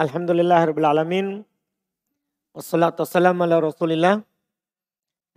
Alhamdulillah 0.00 0.64
Rabbil 0.64 0.88
Alamin. 0.88 1.26
Wassalatu 2.56 3.04
wassalamu 3.04 3.44
ala 3.44 3.60
rasulillah. 3.60 4.24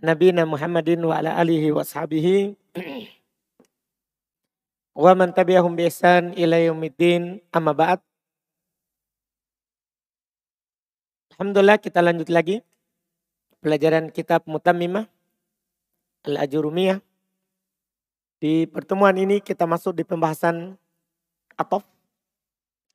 Nabi 0.00 0.32
Muhammadin 0.32 1.04
wa 1.04 1.20
ala 1.20 1.36
alihi 1.36 1.68
wa 1.68 1.84
sahabihi. 1.84 2.56
Wa 5.04 5.12
man 5.12 5.36
tabi'ahum 5.36 5.74
bi 5.76 5.84
ihsan 5.90 6.32
ila 6.38 6.56
amma 7.52 7.72
ba'd. 7.76 8.00
Alhamdulillah 11.36 11.76
kita 11.82 12.00
lanjut 12.00 12.32
lagi. 12.32 12.64
Pelajaran 13.60 14.08
kitab 14.08 14.48
Mutammimah. 14.48 15.04
Al-Ajurumiyah. 16.24 17.04
Di 18.40 18.64
pertemuan 18.64 19.18
ini 19.20 19.44
kita 19.44 19.68
masuk 19.68 19.92
di 19.92 20.08
pembahasan 20.08 20.78
atof 21.52 21.84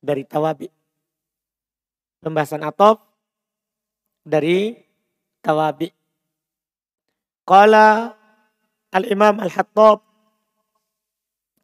dari 0.02 0.26
tawabi. 0.26 0.79
Pembahasan 2.20 2.60
atof 2.60 3.00
dari 4.20 4.76
tawabi. 5.40 5.88
Qala 7.48 8.12
al-imam 8.92 9.40
al-hattab 9.40 10.04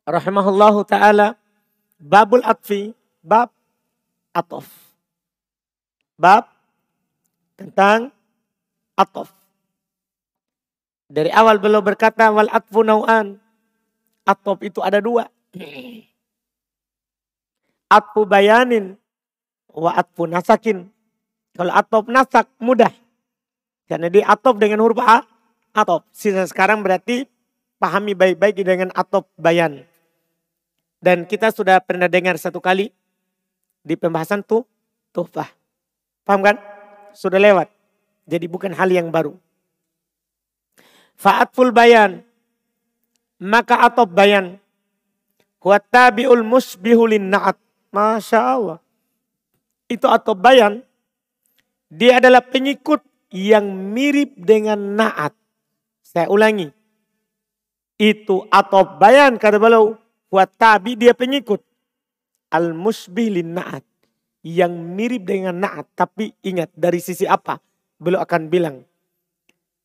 rahimahullahu 0.09 0.88
ta'ala 0.88 1.37
babul 2.00 2.41
atfi, 2.41 2.97
bab 3.20 3.53
atof. 4.33 4.64
Bab 6.17 6.48
tentang 7.61 8.08
atof. 8.97 9.28
Dari 11.06 11.30
awal 11.30 11.61
beliau 11.62 11.84
berkata 11.84 12.33
wal 12.33 12.50
atfu 12.50 12.80
nau'an. 12.83 13.39
Atof 14.27 14.58
itu 14.67 14.83
ada 14.83 14.98
dua. 14.98 15.30
Atfu 17.86 18.27
bayanin 18.27 18.98
wa 19.77 19.92
atfu 19.92 20.24
nasakin. 20.24 20.88
Kalau 21.52 21.72
atof 21.72 22.08
nasak 22.08 22.48
mudah. 22.60 22.92
Karena 23.86 24.08
di 24.08 24.24
atof 24.24 24.56
dengan 24.56 24.80
huruf 24.80 25.00
A, 25.00 25.24
atof. 25.77 26.05
Sisa 26.12 26.48
sekarang 26.48 26.80
berarti 26.80 27.28
pahami 27.77 28.16
baik-baik 28.16 28.60
dengan 28.60 28.88
atof 28.96 29.28
bayan. 29.36 29.84
Dan 31.00 31.28
kita 31.28 31.52
sudah 31.52 31.78
pernah 31.84 32.08
dengar 32.08 32.41
satu 32.41 32.58
kali 32.58 32.92
di 33.84 33.94
pembahasan 33.94 34.42
tuh 34.42 34.64
tuhfah. 35.12 35.48
Paham 36.27 36.42
kan? 36.42 36.56
Sudah 37.14 37.38
lewat. 37.38 37.70
Jadi 38.27 38.50
bukan 38.50 38.74
hal 38.74 38.90
yang 38.90 39.08
baru. 39.08 39.33
Fa'atful 41.16 41.70
bayan. 41.72 42.20
Maka 43.40 43.86
atof 43.86 44.11
bayan. 44.12 44.61
Huwa 45.62 45.78
tabi'ul 45.80 46.44
musbihulin 46.44 47.33
na'at. 47.33 47.56
Masya 47.94 48.40
Allah. 48.42 48.78
Itu 49.87 50.11
atof 50.11 50.39
bayan 50.39 50.87
dia 51.87 52.19
adalah 52.19 52.42
pengikut 52.42 52.98
yang 53.31 53.95
mirip 53.95 54.34
dengan 54.34 54.98
naat. 54.98 55.34
Saya 56.03 56.27
ulangi. 56.27 56.70
Itu 57.97 58.47
atau 58.51 58.98
bayan 58.98 59.39
kata 59.39 59.62
beliau. 59.62 59.95
Buat 60.27 60.59
tabi 60.59 60.98
dia 60.98 61.14
pengikut. 61.14 61.62
Al-musbih 62.51 63.31
naat. 63.47 63.87
Yang 64.42 64.73
mirip 64.75 65.23
dengan 65.27 65.55
naat. 65.62 65.87
Tapi 65.95 66.35
ingat 66.42 66.75
dari 66.75 66.98
sisi 66.98 67.23
apa? 67.23 67.63
Beliau 67.96 68.23
akan 68.27 68.51
bilang. 68.51 68.77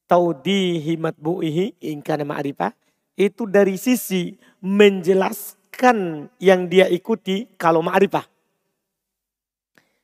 Taudihi 0.10 0.98
matbu'ihi 1.00 1.86
ingkana 1.86 2.26
ma'rifah. 2.28 2.74
Itu 3.16 3.46
dari 3.46 3.78
sisi 3.78 4.34
menjelaskan 4.60 6.28
yang 6.42 6.68
dia 6.68 6.90
ikuti 6.90 7.48
kalau 7.56 7.86
ma'rifah. 7.86 8.26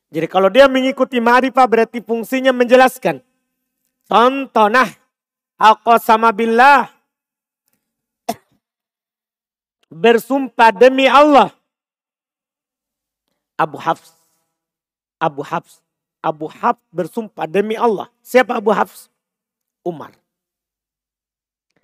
Jadi 0.08 0.24
kalau 0.24 0.48
dia 0.48 0.64
mengikuti 0.68 1.20
ma'rifah 1.20 1.66
berarti 1.68 2.00
fungsinya 2.00 2.52
menjelaskan. 2.52 3.20
Contoh 4.08 4.72
nah, 4.72 4.88
aku 5.60 6.00
sama 6.00 6.32
billah. 6.32 6.88
Bersumpah 9.88 10.72
demi 10.72 11.04
Allah. 11.04 11.52
Abu 13.56 13.76
Hafs. 13.76 14.16
Abu 15.20 15.44
Hafs. 15.44 15.84
Abu 16.24 16.46
Hafs 16.48 16.80
bersumpah 16.88 17.44
demi 17.44 17.76
Allah. 17.76 18.08
Siapa 18.24 18.56
Abu 18.56 18.72
Hafs? 18.72 19.12
Umar. 19.84 20.12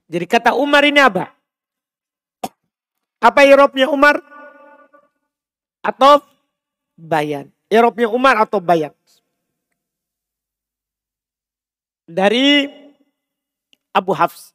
Jadi 0.08 0.24
kata 0.28 0.52
Umar 0.56 0.84
ini 0.84 1.00
apa? 1.00 1.32
Apa 3.20 3.40
irobnya 3.48 3.88
Umar? 3.88 4.20
Atau 5.80 6.20
bayan. 6.96 7.48
Eropnya 7.74 8.06
Umar 8.06 8.38
atau 8.38 8.62
Bayat. 8.62 8.94
Dari 12.06 12.70
Abu 13.90 14.14
Hafs. 14.14 14.54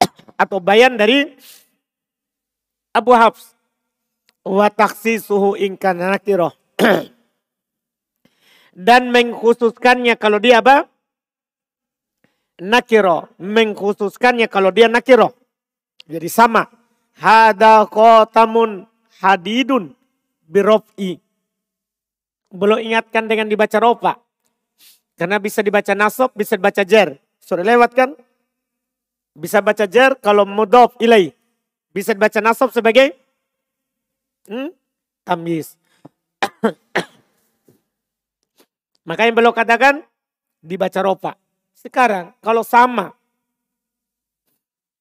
Atau 0.40 0.62
bayan 0.64 0.96
dari 0.96 1.36
Abu 2.96 3.12
Hafs. 3.12 3.52
Wa 4.40 4.72
suhu 5.20 5.58
ingkan 5.60 6.00
nakiroh. 6.00 6.56
Dan 8.88 9.10
mengkhususkannya 9.10 10.14
kalau 10.16 10.38
dia 10.40 10.62
apa? 10.62 10.86
Nakiro. 12.62 13.28
Mengkhususkannya 13.42 14.46
kalau 14.46 14.70
dia 14.70 14.86
nakiro. 14.86 15.34
Jadi 16.06 16.30
sama. 16.30 16.70
Hada 17.18 17.82
kotamun 17.90 18.86
hadidun 19.18 19.98
birof'i 20.46 21.18
belum 22.52 22.80
ingatkan 22.80 23.28
dengan 23.28 23.48
dibaca 23.48 23.76
ropa. 23.80 24.16
Karena 25.18 25.42
bisa 25.42 25.60
dibaca 25.60 25.92
nasab, 25.98 26.30
bisa 26.32 26.54
dibaca 26.54 26.82
jer. 26.86 27.18
Sudah 27.42 27.66
lewat 27.66 27.90
kan? 27.92 28.14
Bisa 29.34 29.58
baca 29.58 29.84
jer 29.86 30.14
kalau 30.18 30.46
mudof 30.46 30.94
ilai. 31.02 31.34
Bisa 31.90 32.14
dibaca 32.14 32.38
nasab 32.38 32.70
sebagai 32.70 33.16
hmm, 34.46 34.70
tamyiz. 35.26 35.74
Makanya 39.08 39.32
belum 39.34 39.52
katakan 39.56 40.04
dibaca 40.62 41.00
ropa. 41.02 41.32
Sekarang 41.74 42.34
kalau 42.42 42.62
sama, 42.62 43.14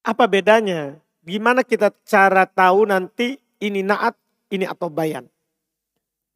apa 0.05 0.23
bedanya? 0.25 0.97
Gimana 1.27 1.59
kita 1.59 1.91
cara 2.07 2.47
tahu 2.47 2.87
nanti 2.87 3.35
ini 3.59 3.83
naat, 3.83 4.15
ini 4.47 4.63
atau 4.63 4.87
bayan? 4.87 5.27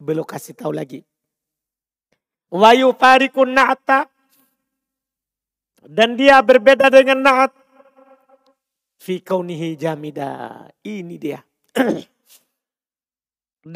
Belum 0.01 0.25
kasih 0.25 0.57
tahu 0.57 0.73
lagi. 0.73 1.05
Wayu 2.49 2.89
farikun 2.97 3.53
na'ata. 3.53 4.09
Dan 5.85 6.17
dia 6.17 6.41
berbeda 6.41 6.89
dengan 6.89 7.21
na'at. 7.21 7.53
Fi 8.97 9.21
kaunihi 9.21 9.77
jamida. 9.77 10.65
Ini 10.81 11.15
dia. 11.21 11.45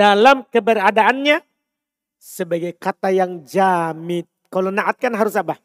Dalam 0.02 0.50
keberadaannya 0.50 1.46
sebagai 2.18 2.74
kata 2.74 3.13
yang 3.13 3.46
jamid. 3.46 4.25
Kalau 4.50 4.74
na'at 4.74 4.97
kan 4.97 5.13
harus 5.13 5.38
apa? 5.38 5.62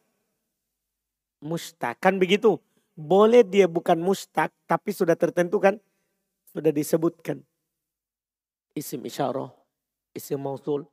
Mustaq. 1.40 1.96
Kan 2.04 2.20
begitu. 2.20 2.60
Boleh 2.92 3.48
dia 3.48 3.64
bukan 3.64 3.96
mustaq 3.96 4.52
tapi 4.68 4.92
sudah 4.92 5.16
tertentukan. 5.16 5.80
Sudah 6.52 6.68
disebutkan. 6.68 7.40
Isim 8.76 9.00
isyarah 9.08 9.59
isim 10.14 10.40
mausul. 10.40 10.86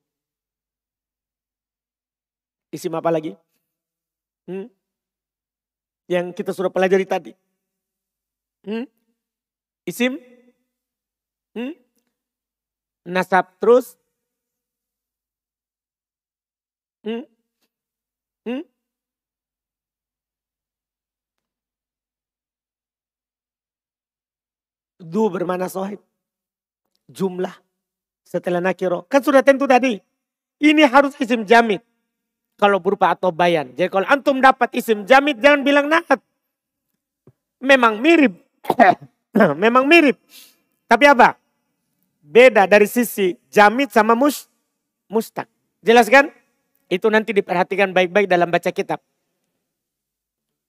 Isim 2.72 2.94
apa 2.94 3.10
lagi? 3.10 3.34
Hmm? 4.48 4.68
Yang 6.08 6.26
kita 6.40 6.52
sudah 6.56 6.72
pelajari 6.72 7.08
tadi. 7.08 7.32
Hmm? 8.64 8.86
Isim? 9.88 10.20
Hmm? 11.56 11.74
Nasab 13.08 13.56
terus? 13.60 13.96
Hmm? 17.04 17.24
Hmm? 18.44 18.64
Du 25.00 25.30
bermana 25.32 25.72
sohib. 25.72 26.04
Jumlah 27.08 27.67
setelah 28.28 28.60
nakiro. 28.60 29.08
Kan 29.08 29.24
sudah 29.24 29.40
tentu 29.40 29.64
tadi. 29.64 29.96
Ini 30.60 30.84
harus 30.92 31.16
isim 31.24 31.48
jamit. 31.48 31.80
Kalau 32.60 32.84
berupa 32.84 33.16
atau 33.16 33.32
bayan. 33.32 33.72
Jadi 33.72 33.88
kalau 33.88 34.04
antum 34.12 34.44
dapat 34.44 34.74
isim 34.76 35.08
jamit 35.08 35.40
jangan 35.40 35.64
bilang 35.64 35.88
nahat. 35.88 36.20
Memang 37.64 38.04
mirip. 38.04 38.36
Memang 39.64 39.88
mirip. 39.88 40.20
Tapi 40.90 41.06
apa? 41.08 41.40
Beda 42.28 42.68
dari 42.68 42.90
sisi 42.90 43.38
jamit 43.48 43.94
sama 43.94 44.12
mus, 44.12 44.52
mustak. 45.08 45.48
Jelas 45.80 46.12
kan? 46.12 46.28
Itu 46.92 47.08
nanti 47.08 47.32
diperhatikan 47.32 47.96
baik-baik 47.96 48.28
dalam 48.28 48.52
baca 48.52 48.68
kitab. 48.74 49.00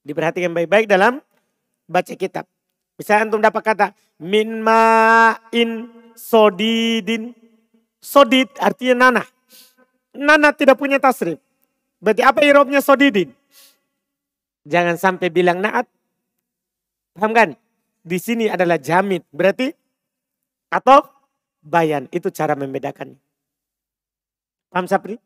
Diperhatikan 0.06 0.54
baik-baik 0.54 0.86
dalam 0.86 1.18
baca 1.88 2.14
kitab. 2.14 2.44
Bisa 2.94 3.18
antum 3.18 3.40
dapat 3.42 3.62
kata 3.64 3.86
min 4.20 4.60
ma'in 4.60 5.88
sodidin 6.18 7.47
Sodit 7.98 8.48
artinya 8.62 9.08
nanah. 9.08 9.26
Nana 10.14 10.50
tidak 10.54 10.78
punya 10.78 10.98
tasrif. 11.02 11.38
Berarti 11.98 12.22
apa 12.22 12.40
irobnya 12.46 12.78
sodidin? 12.78 13.34
Jangan 14.66 14.96
sampai 14.98 15.28
bilang 15.30 15.58
naat. 15.58 15.86
Paham 17.14 17.34
kan? 17.34 17.50
Di 18.02 18.18
sini 18.18 18.46
adalah 18.46 18.78
jamit. 18.78 19.26
Berarti 19.34 19.74
atau 20.70 21.02
bayan. 21.62 22.06
Itu 22.14 22.30
cara 22.30 22.54
membedakannya. 22.54 23.18
Paham 24.70 24.86
Sapri? 24.86 25.16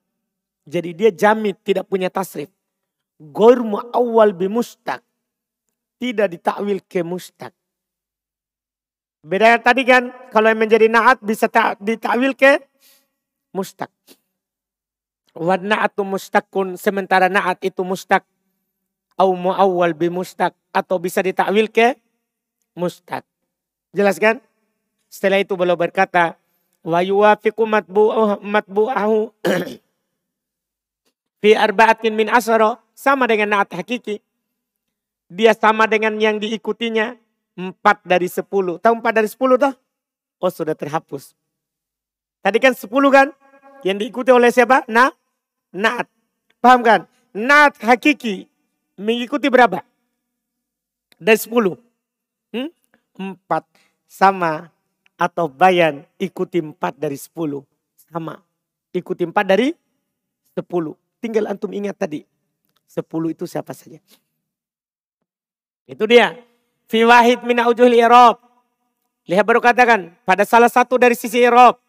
Jadi 0.62 0.90
dia 0.94 1.10
jamit 1.10 1.58
tidak 1.66 1.90
punya 1.90 2.08
tasrif. 2.08 2.48
Goir 3.18 3.60
awal 3.92 4.32
bimustak. 4.32 5.02
Tidak 5.98 6.26
ditakwil 6.26 6.82
ke 6.82 7.06
mustak. 7.06 7.54
Beda 9.22 9.54
tadi 9.62 9.86
kan, 9.86 10.10
kalau 10.34 10.50
yang 10.50 10.58
menjadi 10.58 10.90
naat 10.90 11.22
bisa 11.22 11.46
ditakwil 11.78 12.34
ke 12.34 12.58
mustak. 13.54 13.86
Wa 15.30 15.54
na'atu 15.54 16.02
mustakun, 16.02 16.74
sementara 16.74 17.30
naat 17.30 17.62
itu 17.62 17.86
mustak. 17.86 18.26
Au 19.14 19.30
mu'awwal 19.38 19.94
bi 19.94 20.10
mustak. 20.10 20.58
Atau 20.74 20.98
bisa 20.98 21.22
ditakwil 21.22 21.70
ke 21.70 21.94
mustak. 22.74 23.22
Jelas 23.94 24.18
kan? 24.18 24.42
Setelah 25.06 25.38
itu 25.38 25.54
beliau 25.54 25.78
berkata, 25.78 26.34
wa 26.82 26.98
yuwafiqu 26.98 27.62
matbu'ahu, 27.62 28.42
matbu'ahu 28.42 29.30
fi 31.46 31.50
arba'atin 31.54 32.10
min 32.10 32.26
asara. 32.26 32.82
Sama 32.98 33.30
dengan 33.30 33.54
naat 33.54 33.70
hakiki. 33.70 34.18
Dia 35.30 35.54
sama 35.54 35.86
dengan 35.86 36.18
yang 36.18 36.42
diikutinya 36.42 37.21
Empat 37.52 38.00
dari 38.04 38.28
sepuluh. 38.32 38.80
Tahu 38.80 39.00
empat 39.00 39.12
dari 39.12 39.28
sepuluh 39.28 39.60
toh? 39.60 39.76
Oh 40.40 40.48
sudah 40.48 40.72
terhapus. 40.72 41.36
Tadi 42.42 42.58
kan 42.58 42.72
sepuluh 42.74 43.12
kan? 43.12 43.30
Yang 43.86 43.96
diikuti 44.06 44.30
oleh 44.32 44.50
siapa? 44.50 44.86
Na, 44.88 45.12
naat. 45.70 46.08
Paham 46.58 46.80
kan? 46.82 47.00
Naat 47.34 47.78
hakiki 47.82 48.48
mengikuti 48.96 49.46
berapa? 49.52 49.84
Dari 51.20 51.38
sepuluh. 51.38 51.78
Hmm? 52.50 52.70
Empat. 53.14 53.68
Sama 54.08 54.68
atau 55.16 55.48
bayan 55.48 56.04
ikuti 56.20 56.60
empat 56.60 56.98
dari 56.98 57.16
sepuluh. 57.16 57.64
Sama. 57.94 58.40
Ikuti 58.92 59.24
empat 59.24 59.44
dari 59.46 59.72
sepuluh. 60.52 60.98
Tinggal 61.22 61.48
antum 61.48 61.72
ingat 61.72 61.96
tadi. 61.96 62.26
Sepuluh 62.84 63.32
itu 63.32 63.48
siapa 63.48 63.72
saja. 63.72 64.02
Itu 65.88 66.04
dia. 66.04 66.36
Fi 66.92 67.08
wahid 67.08 67.40
min 67.48 67.56
aujuhil 67.56 67.96
i'rab. 67.96 68.36
Lihat 69.24 69.48
baru 69.48 69.64
katakan 69.64 70.12
pada 70.28 70.44
salah 70.44 70.68
satu 70.68 71.00
dari 71.00 71.16
sisi 71.16 71.40
i'rab. 71.40 71.80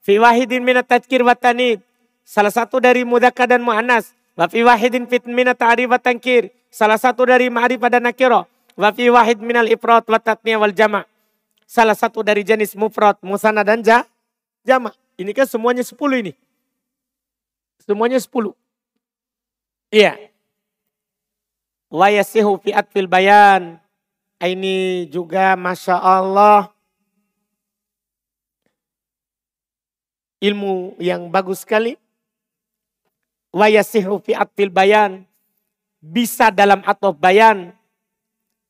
Fi 0.00 0.16
wahidin 0.16 0.64
min 0.64 0.80
tadhkir 0.80 1.20
wa 1.20 1.36
tanid. 1.36 1.84
Salah 2.24 2.48
satu 2.48 2.80
dari 2.80 3.04
mudzakkar 3.04 3.44
dan 3.44 3.60
muannas. 3.60 4.16
Wa 4.32 4.48
fi 4.48 4.64
wahidin 4.64 5.04
fit 5.04 5.20
min 5.28 5.52
ta'rif 5.52 5.92
wa 5.92 6.00
tankir. 6.00 6.48
Salah 6.72 6.96
satu 6.96 7.28
dari 7.28 7.52
ma'rifah 7.52 7.92
dan 7.92 8.08
nakira. 8.08 8.48
Wa 8.72 8.88
fi 8.88 9.12
wahid 9.12 9.36
min 9.44 9.52
al-ifrat 9.52 10.08
wal 10.08 10.72
jama'. 10.72 11.04
Salah 11.68 11.92
satu 11.92 12.24
dari 12.24 12.40
jenis 12.40 12.72
mufrad, 12.72 13.20
musanna 13.20 13.60
dan 13.60 13.84
ja, 13.84 14.08
jama'. 14.64 14.96
Ini 15.20 15.36
kan 15.36 15.44
semuanya 15.44 15.84
sepuluh 15.84 16.24
ini. 16.24 16.32
Semuanya 17.84 18.16
sepuluh. 18.16 18.56
Iya. 19.92 20.16
Wa 21.92 22.08
yasihu 22.08 22.56
fi 22.64 22.72
atfil 22.72 23.04
bayan. 23.04 23.76
Ini 24.38 25.10
juga 25.10 25.58
Masya 25.58 25.98
Allah 25.98 26.70
ilmu 30.38 30.94
yang 31.02 31.26
bagus 31.26 31.66
sekali. 31.66 31.98
Wayasihu 33.50 34.22
fi 34.22 34.38
atil 34.38 34.70
bayan. 34.70 35.26
Bisa 35.98 36.54
dalam 36.54 36.86
atau 36.86 37.10
bayan. 37.10 37.74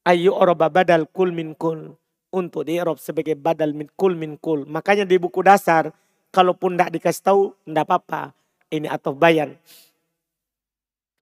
Ayu 0.08 0.32
oroba 0.32 0.72
badal 0.72 1.04
kul 1.04 1.36
min 1.36 1.52
kul. 1.52 1.92
Untuk 2.28 2.68
di 2.68 2.76
Eropa 2.76 3.00
sebagai 3.00 3.36
badal 3.36 3.72
min 3.76 3.88
kul 3.92 4.16
min 4.16 4.40
kul. 4.40 4.64
Makanya 4.64 5.04
di 5.04 5.20
buku 5.20 5.44
dasar. 5.44 5.92
Kalaupun 6.28 6.76
tidak 6.76 6.92
dikasih 6.96 7.24
tahu, 7.24 7.42
tidak 7.64 7.88
apa-apa. 7.88 8.36
Ini 8.68 8.88
atau 8.88 9.16
bayan. 9.16 9.56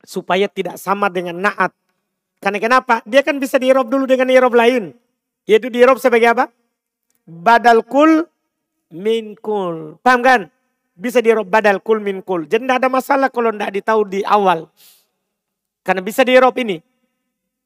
Supaya 0.06 0.46
tidak 0.50 0.78
sama 0.78 1.10
dengan 1.10 1.50
naat 1.50 1.74
karena 2.40 2.58
kenapa? 2.60 3.00
Dia 3.08 3.24
kan 3.24 3.40
bisa 3.40 3.56
di 3.56 3.72
dulu 3.72 4.04
dengan 4.04 4.28
irob 4.28 4.52
lain. 4.52 4.92
Yaitu 5.48 5.70
di 5.72 5.80
sebagai 5.96 6.28
apa? 6.36 6.44
Badal 7.24 7.86
kul 7.86 8.26
min 8.92 9.38
kul. 9.38 9.98
Paham 10.02 10.20
kan? 10.20 10.40
Bisa 10.96 11.20
di 11.22 11.32
badal 11.32 11.80
kul 11.80 12.02
min 12.02 12.20
kul. 12.20 12.44
Jadi 12.48 12.66
tidak 12.66 12.78
ada 12.82 12.88
masalah 12.90 13.28
kalau 13.32 13.52
tidak 13.54 13.72
ditahu 13.72 14.00
di 14.06 14.20
awal. 14.26 14.68
Karena 15.86 16.02
bisa 16.02 16.26
di 16.26 16.34
ini. 16.36 16.78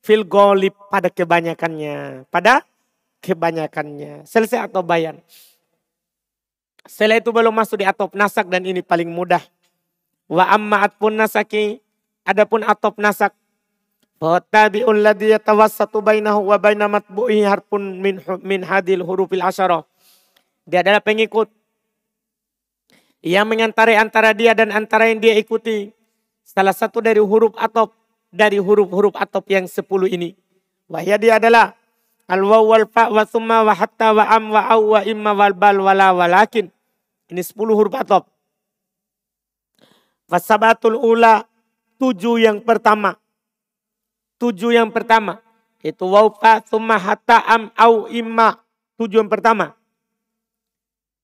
Fil 0.00 0.24
golib 0.24 0.76
pada 0.88 1.08
kebanyakannya. 1.12 2.28
Pada 2.28 2.64
kebanyakannya. 3.20 4.24
Selesai 4.24 4.68
atau 4.70 4.80
bayan. 4.80 5.20
Setelah 6.88 7.20
itu 7.20 7.28
belum 7.28 7.52
masuk 7.52 7.80
di 7.80 7.86
atop 7.86 8.16
nasak 8.16 8.48
dan 8.48 8.64
ini 8.64 8.80
paling 8.80 9.08
mudah. 9.08 9.44
Wa 10.28 10.52
amma 10.52 10.88
atpun 10.88 11.16
nasaki. 11.16 11.80
Adapun 12.24 12.64
atop 12.64 12.96
nasak 13.00 13.36
Fattabi'ul 14.20 15.00
ladzi 15.00 15.32
yatawassatu 15.32 16.04
bainahu 16.04 16.52
wa 16.52 16.60
baina 16.60 16.92
matbu'ihi 16.92 17.40
harpun 17.40 18.04
min 18.04 18.20
min 18.44 18.60
hadil 18.60 19.00
hurufil 19.00 19.40
asyara. 19.40 19.80
Dia 20.68 20.84
adalah 20.84 21.00
pengikut 21.00 21.48
yang 23.24 23.48
mengantara 23.48 23.96
antara 23.96 24.36
dia 24.36 24.52
dan 24.52 24.76
antara 24.76 25.08
yang 25.08 25.24
dia 25.24 25.40
ikuti. 25.40 25.96
Salah 26.44 26.76
satu 26.76 27.00
dari 27.00 27.16
huruf 27.16 27.56
atop 27.56 27.96
dari 28.28 28.60
huruf-huruf 28.60 29.16
atop 29.16 29.48
yang 29.48 29.64
sepuluh 29.64 30.04
ini. 30.04 30.36
Wahya 30.84 31.16
dia 31.16 31.40
adalah 31.40 31.72
al 32.28 32.44
waw 32.44 32.76
wal 32.76 32.84
fa 32.92 33.08
wa 33.08 33.24
summa 33.24 33.64
wa 33.64 33.72
hatta 33.72 34.12
wa 34.12 34.24
am 34.28 34.52
wa 34.52 34.62
aw 34.68 34.80
wa 34.84 35.00
imma 35.00 35.32
wal 35.32 35.56
bal 35.56 35.80
wala 35.80 36.12
walakin. 36.12 36.68
Ini 37.32 37.40
sepuluh 37.40 37.72
huruf 37.72 37.96
atop. 37.96 38.28
Fasabatul 40.28 41.00
ula 41.00 41.48
tujuh 41.96 42.36
yang 42.36 42.60
pertama 42.60 43.16
tujuh 44.40 44.72
yang 44.72 44.88
pertama. 44.88 45.44
Itu 45.84 46.08
waufa 46.08 46.64
summa 46.64 46.96
hatta 46.96 47.44
am 47.44 47.68
au 47.76 48.08
imma. 48.08 48.56
Tujuh 48.96 49.20
yang 49.20 49.28
pertama. 49.28 49.76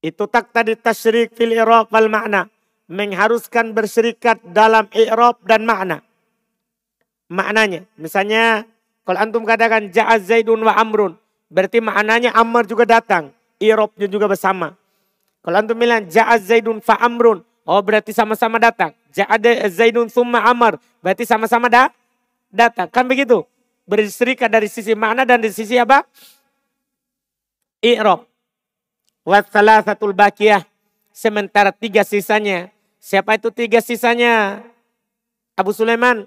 Itu 0.05 0.29
tak 0.29 0.53
tadi 0.53 0.77
tasyrik 0.77 1.33
fil 1.33 1.57
i'rab 1.57 1.89
wal 1.89 2.13
makna. 2.13 2.53
Mengharuskan 2.87 3.73
berserikat 3.73 4.39
dalam 4.45 4.87
i'rab 4.93 5.41
dan 5.49 5.65
makna. 5.65 6.05
Maknanya. 7.33 7.89
Misalnya 7.99 8.69
kalau 9.03 9.19
antum 9.19 9.43
katakan 9.43 9.91
ja'az 9.91 10.29
zaidun 10.29 10.63
wa 10.63 10.77
amrun. 10.77 11.17
Berarti 11.51 11.83
maknanya 11.83 12.37
Amr 12.37 12.69
juga 12.69 12.87
datang. 12.87 13.33
I'rabnya 13.59 14.07
juga 14.07 14.31
bersama. 14.31 14.77
Kalau 15.43 15.57
antum 15.59 15.77
bilang 15.77 16.07
ja'az 16.07 16.49
zaidun 16.49 16.79
fa 16.79 17.01
amrun. 17.03 17.43
Oh 17.67 17.83
berarti 17.83 18.15
sama-sama 18.15 18.63
datang. 18.63 18.95
Ja'ad 19.11 19.69
zaidun 19.75 20.07
summa 20.07 20.47
amr. 20.47 20.79
Berarti 21.03 21.27
sama-sama 21.27 21.67
datang 21.67 22.06
datang. 22.57 22.89
Kan 22.89 23.05
begitu? 23.05 23.45
Berserikat 23.85 24.49
dari 24.49 24.67
sisi 24.67 24.97
makna 24.97 25.29
dan 25.29 25.39
dari 25.45 25.53
sisi 25.53 25.77
apa? 25.77 26.03
I'rob. 27.85 28.25
Wassalah 29.23 29.85
satu 29.85 30.11
bakiyah. 30.11 30.65
Sementara 31.13 31.71
tiga 31.71 32.03
sisanya. 32.03 32.73
Siapa 32.99 33.39
itu 33.39 33.53
tiga 33.55 33.79
sisanya? 33.85 34.65
Abu 35.55 35.71
Sulaiman. 35.71 36.27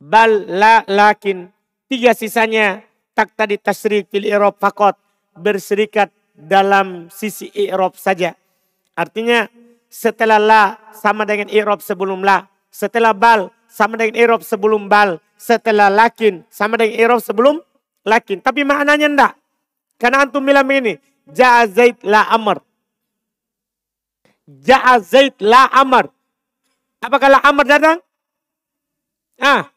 Bal 0.00 0.46
la 0.48 0.82
lakin. 0.88 1.52
Tiga 1.86 2.16
sisanya. 2.16 2.82
Tak 3.14 3.34
tadi 3.34 3.58
tasrik 3.58 4.10
fil 4.10 4.26
i'rob 4.26 4.58
fakot. 4.58 4.98
Berserikat 5.38 6.10
dalam 6.34 7.10
sisi 7.10 7.50
i'rob 7.54 7.94
saja. 7.94 8.34
Artinya 8.98 9.46
setelah 9.86 10.38
la 10.38 10.62
sama 10.94 11.22
dengan 11.22 11.50
i'rob 11.50 11.82
sebelum 11.82 12.22
la. 12.22 12.46
Setelah 12.68 13.16
bal 13.16 13.48
sama 13.68 13.96
dengan 13.96 14.16
irob 14.16 14.40
sebelum 14.44 14.86
bal. 14.86 15.18
Setelah 15.38 15.88
lakin 15.88 16.42
sama 16.50 16.76
dengan 16.76 16.98
irob 16.98 17.20
sebelum 17.22 17.62
lakin. 18.04 18.42
Tapi 18.42 18.66
maknanya 18.66 19.06
enggak. 19.06 19.32
Karena 19.98 20.24
antum 20.26 20.42
bilang 20.42 20.66
begini. 20.66 20.98
Ja'a 21.28 21.68
Zaid 21.68 22.00
la 22.06 22.24
amr. 22.28 22.62
Ja'a 24.48 24.96
Zaid 25.02 25.36
la 25.44 25.68
amr. 25.68 26.08
Apakah 26.98 27.28
la 27.28 27.40
amr 27.44 27.66
datang? 27.68 27.98
Ah, 29.38 29.70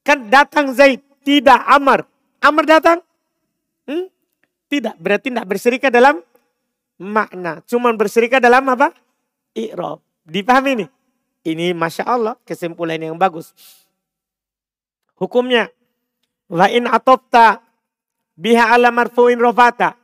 kan 0.00 0.32
datang 0.32 0.72
Zaid, 0.72 1.04
tidak 1.20 1.60
Amr. 1.68 2.08
Amr 2.40 2.64
datang? 2.64 2.98
Hmm? 3.84 4.08
Tidak, 4.72 4.96
berarti 4.96 5.28
tidak 5.28 5.46
berserikat 5.46 5.92
dalam 5.92 6.24
makna. 6.96 7.60
Cuman 7.68 8.00
berserikat 8.00 8.40
dalam 8.40 8.64
apa? 8.72 8.96
I'rob. 9.52 10.00
Dipahami 10.24 10.84
nih? 10.84 10.88
Ini 11.40 11.72
Masya 11.72 12.04
Allah 12.04 12.34
kesimpulan 12.44 13.00
yang 13.00 13.16
bagus. 13.16 13.56
Hukumnya. 15.16 15.72
Wa 16.50 16.68
in 16.68 16.84
atopta 16.84 17.64
biha 18.36 18.74
ala 18.76 18.92
marfu'in 18.92 19.40
rofata. 19.40 20.00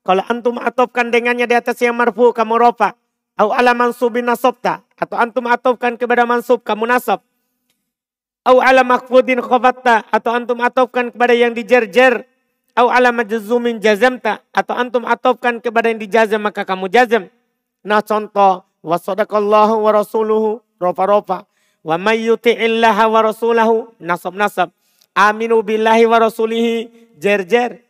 Kalau 0.00 0.24
antum 0.26 0.56
atopkan 0.56 1.12
dengannya 1.12 1.44
di 1.44 1.54
atas 1.54 1.76
yang 1.84 1.92
marfu 1.92 2.32
kamu 2.32 2.56
rofa. 2.56 2.96
Au 3.36 3.52
ala 3.52 3.76
mansubin 3.76 4.24
nasobta. 4.24 4.84
Atau 4.96 5.16
antum 5.16 5.48
atofkan 5.48 5.96
kepada 5.96 6.24
mansub 6.24 6.60
kamu 6.64 6.88
nasab. 6.88 7.20
Au 8.44 8.60
ala 8.60 8.84
makfudin 8.84 9.40
khofatta. 9.44 10.08
Atau 10.08 10.32
antum 10.32 10.60
atofkan 10.64 11.12
kepada 11.12 11.36
yang 11.36 11.52
dijerjer. 11.52 12.24
Au 12.76 12.88
ala 12.88 13.12
majzumin 13.12 13.80
jazamta. 13.80 14.40
Atau 14.52 14.76
antum 14.76 15.04
atofkan 15.04 15.60
kepada 15.60 15.92
yang 15.92 16.00
dijazam 16.00 16.40
maka 16.40 16.64
kamu 16.64 16.88
jazam. 16.88 17.28
Nah 17.84 18.00
contoh. 18.00 18.69
Wasadakallahu 18.80 19.84
wa 19.84 19.90
rasuluhu. 19.92 20.60
Rofa-rofa. 20.80 21.44
Wa 21.84 21.96
mayyuti'illaha 22.00 23.04
wa 23.08 23.20
rasulahu. 23.24 23.92
Nasab-nasab. 24.00 24.72
Aminu 25.16 25.60
billahi 25.60 26.04
wa 26.08 26.18
rasulihi. 26.20 26.88
Jer-jer. 27.20 27.84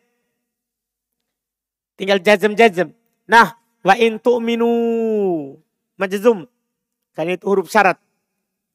Tinggal 1.95 2.19
jazam-jazam. 2.25 2.97
Nah, 3.29 3.55
wa 3.85 3.95
in 3.95 4.19
tu'minu 4.19 4.67
majzum. 6.01 6.49
Karena 7.13 7.37
itu 7.37 7.45
huruf 7.45 7.69
syarat. 7.69 8.01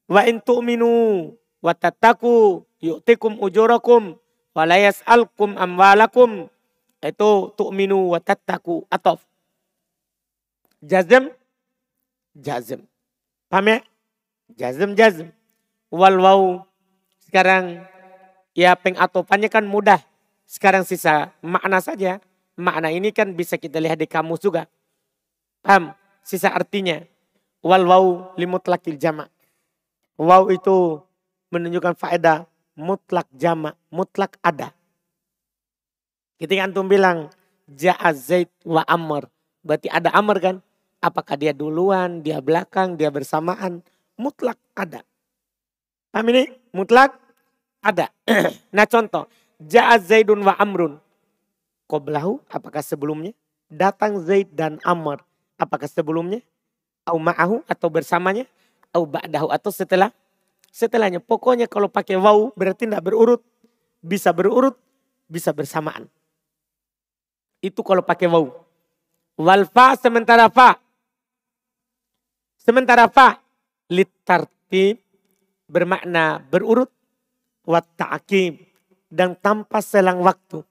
Wa 0.06 0.22
in 0.24 0.38
tu'minu 0.38 1.34
wa 1.58 1.72
tattaku 1.74 2.62
yu'tikum 2.78 3.42
ujurakum 3.42 4.14
wa 4.54 4.62
la 4.62 4.78
yas'alkum 4.78 5.58
amwalakum. 5.58 6.46
Itu 7.02 7.52
tu'minu 7.58 8.14
wa 8.14 8.22
tattaku 8.22 8.86
atof. 8.88 9.26
Jazm, 10.82 11.34
jazm. 12.36 12.84
Paham 13.48 13.66
ya? 13.72 13.78
Jazm, 14.52 14.92
jazm. 14.92 15.32
Wal 15.88 16.20
waw. 16.20 16.62
Sekarang 17.24 17.80
ya 18.52 18.76
pengatopannya 18.76 19.48
kan 19.48 19.64
mudah. 19.64 20.04
Sekarang 20.44 20.84
sisa 20.84 21.32
makna 21.40 21.80
saja. 21.80 22.20
Makna 22.56 22.92
ini 22.92 23.12
kan 23.12 23.32
bisa 23.32 23.56
kita 23.56 23.80
lihat 23.80 24.00
di 24.00 24.08
kamus 24.08 24.44
juga. 24.44 24.68
Paham? 25.64 25.96
Sisa 26.20 26.52
artinya. 26.52 27.00
Wal 27.64 27.88
waw 27.88 28.36
limutlakil 28.36 29.00
jama. 29.00 29.26
Waw 30.16 30.48
itu 30.52 31.00
menunjukkan 31.50 31.96
faedah 31.96 32.48
mutlak 32.76 33.26
jama, 33.32 33.72
mutlak 33.88 34.36
ada. 34.44 34.76
Ketika 36.36 36.68
antum 36.68 36.84
bilang 36.84 37.32
ja'a 37.64 38.12
zaid 38.12 38.52
wa 38.62 38.84
amr. 38.84 39.26
Berarti 39.64 39.88
ada 39.88 40.12
amr 40.12 40.36
kan? 40.38 40.56
Apakah 41.06 41.38
dia 41.38 41.54
duluan, 41.54 42.18
dia 42.18 42.42
belakang, 42.42 42.98
dia 42.98 43.14
bersamaan. 43.14 43.78
Mutlak 44.18 44.58
ada. 44.74 45.06
Paham 46.10 46.34
ini? 46.34 46.50
Mutlak 46.74 47.14
ada. 47.78 48.10
nah 48.74 48.90
contoh. 48.90 49.30
Ja'a 49.62 50.02
zaidun 50.02 50.42
wa 50.42 50.58
amrun. 50.58 50.98
Qoblahu, 51.86 52.42
apakah 52.50 52.82
sebelumnya? 52.82 53.30
Datang 53.70 54.18
Zaid 54.22 54.50
dan 54.54 54.82
Amr. 54.82 55.22
Apakah 55.58 55.86
sebelumnya? 55.86 56.42
Au 57.06 57.18
ma'ahu 57.18 57.62
atau 57.70 57.86
bersamanya? 57.86 58.46
Au 58.90 59.06
ba'dahu 59.06 59.50
atau 59.50 59.70
setelah? 59.70 60.10
Setelahnya. 60.74 61.22
Pokoknya 61.22 61.70
kalau 61.70 61.86
pakai 61.86 62.18
wau 62.18 62.50
berarti 62.58 62.90
tidak 62.90 63.06
berurut. 63.06 63.42
Bisa 64.02 64.34
berurut, 64.34 64.74
bisa 65.30 65.54
bersamaan. 65.54 66.10
Itu 67.62 67.86
kalau 67.86 68.02
pakai 68.02 68.26
wau. 68.30 68.54
Wal 69.38 69.66
fa 69.70 69.94
sementara 69.94 70.50
fa. 70.50 70.85
Sementara 72.66 73.06
fa 73.06 73.38
litartib 73.86 74.98
bermakna 75.70 76.42
berurut. 76.42 76.90
Wat 77.66 77.86
ta'akim 77.98 78.62
dan 79.10 79.34
tanpa 79.38 79.82
selang 79.82 80.22
waktu. 80.22 80.62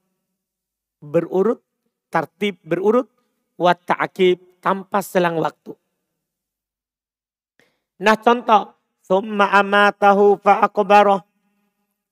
Berurut, 1.00 1.60
tartib 2.08 2.56
berurut, 2.64 3.04
wat 3.60 3.84
ta'akib 3.84 4.40
tanpa 4.64 5.04
selang 5.04 5.36
waktu. 5.36 5.76
Nah 8.00 8.16
contoh, 8.16 8.76
summa 9.04 9.52
amatahu 9.60 10.40
fa'akbaroh. 10.40 11.20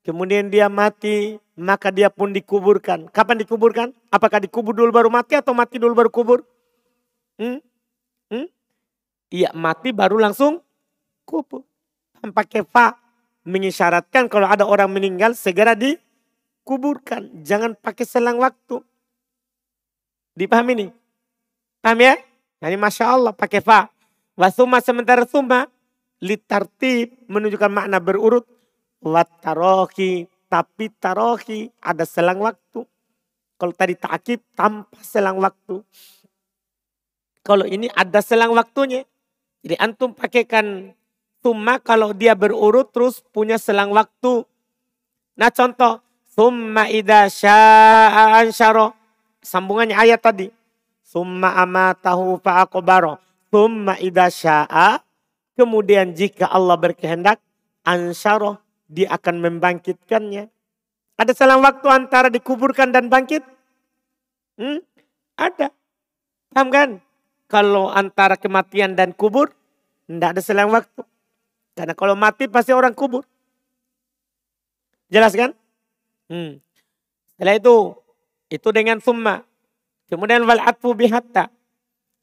Kemudian 0.05 0.53
dia 0.53 0.69
mati, 0.69 1.41
maka 1.57 1.89
dia 1.89 2.13
pun 2.13 2.29
dikuburkan. 2.29 3.09
Kapan 3.09 3.41
dikuburkan? 3.41 3.89
Apakah 4.13 4.37
dikubur 4.45 4.77
dulu 4.77 4.93
baru 4.93 5.09
mati 5.09 5.33
atau 5.33 5.57
mati 5.57 5.81
dulu 5.81 5.97
baru 5.97 6.13
kubur? 6.13 6.45
Hmm? 7.41 7.57
Iya 9.35 9.51
mati 9.51 9.91
baru 9.91 10.23
langsung 10.23 10.63
kubur. 11.27 11.67
Tanpa 12.23 12.47
kefa 12.47 12.95
mengisyaratkan 13.43 14.31
kalau 14.31 14.47
ada 14.47 14.63
orang 14.63 14.87
meninggal 14.87 15.35
segera 15.35 15.75
dikuburkan. 15.75 17.43
Jangan 17.43 17.75
pakai 17.75 18.07
selang 18.07 18.39
waktu. 18.39 18.79
Dipahami 20.39 20.87
nih? 20.87 20.91
Paham 21.83 21.99
ya? 21.99 22.15
Ini 22.63 22.79
Masya 22.79 23.11
Allah 23.11 23.35
pakai 23.35 23.59
fa. 23.59 23.91
Wasuma 24.39 24.79
sementara 24.79 25.27
suma. 25.27 25.67
Litartib 26.23 27.27
menunjukkan 27.27 27.75
makna 27.75 27.99
berurut. 27.99 28.47
Watarohi. 29.03 30.31
Tapi 30.47 30.95
tarohi 31.03 31.75
ada 31.83 32.07
selang 32.07 32.39
waktu. 32.39 32.87
Kalau 33.59 33.75
tadi 33.75 33.99
takib 33.99 34.47
tanpa 34.55 34.95
selang 35.03 35.43
waktu. 35.43 35.83
Kalau 37.43 37.67
ini 37.67 37.91
ada 37.91 38.23
selang 38.23 38.55
waktunya. 38.55 39.03
Jadi 39.65 39.81
antum 39.81 40.13
pakaikan 40.13 40.93
summa 41.41 41.81
kalau 41.81 42.13
dia 42.13 42.37
berurut 42.37 42.93
terus 42.93 43.25
punya 43.33 43.57
selang 43.57 43.97
waktu. 43.97 44.45
Nah 45.41 45.49
contoh. 45.49 46.05
Summa 46.35 46.91
idha 46.91 47.31
sya'a 47.31 48.43
ansyaro. 48.43 48.91
Sambungannya 49.39 49.95
ayat 49.95 50.19
tadi 50.19 50.51
Summa 51.01 51.55
amatahu 51.63 52.43
fa'akobaro. 52.43 53.17
Summa 53.49 53.97
idha 54.03 54.29
sya'a. 54.29 55.01
Kemudian 55.55 56.13
jika 56.13 56.51
Allah 56.51 56.77
berkehendak. 56.77 57.41
Ansyaro. 57.87 58.61
Dia 58.91 59.17
akan 59.17 59.41
membangkitkannya. 59.41 60.51
Ada 61.15 61.33
selang 61.33 61.63
waktu 61.63 61.87
antara 61.89 62.29
dikuburkan 62.29 62.91
dan 62.91 63.07
bangkit? 63.07 63.47
Hmm? 64.59 64.83
Ada. 65.39 65.71
Paham 66.51 66.69
kan? 66.75 66.91
Kalau 67.55 67.87
antara 67.87 68.35
kematian 68.35 68.99
dan 68.99 69.15
kubur. 69.15 69.55
Tidak 70.11 70.35
ada 70.35 70.43
selang 70.43 70.75
waktu. 70.75 71.07
Karena 71.79 71.95
kalau 71.95 72.19
mati 72.19 72.51
pasti 72.51 72.75
orang 72.75 72.91
kubur. 72.91 73.23
Jelas 75.07 75.39
kan? 75.39 75.55
Hmm. 76.27 76.59
Setelah 77.31 77.55
itu. 77.55 77.95
Itu 78.51 78.75
dengan 78.75 78.99
summa. 78.99 79.47
Kemudian 80.11 80.43
wal 80.43 80.59
atfu 80.67 80.99
bihatta. 80.99 81.47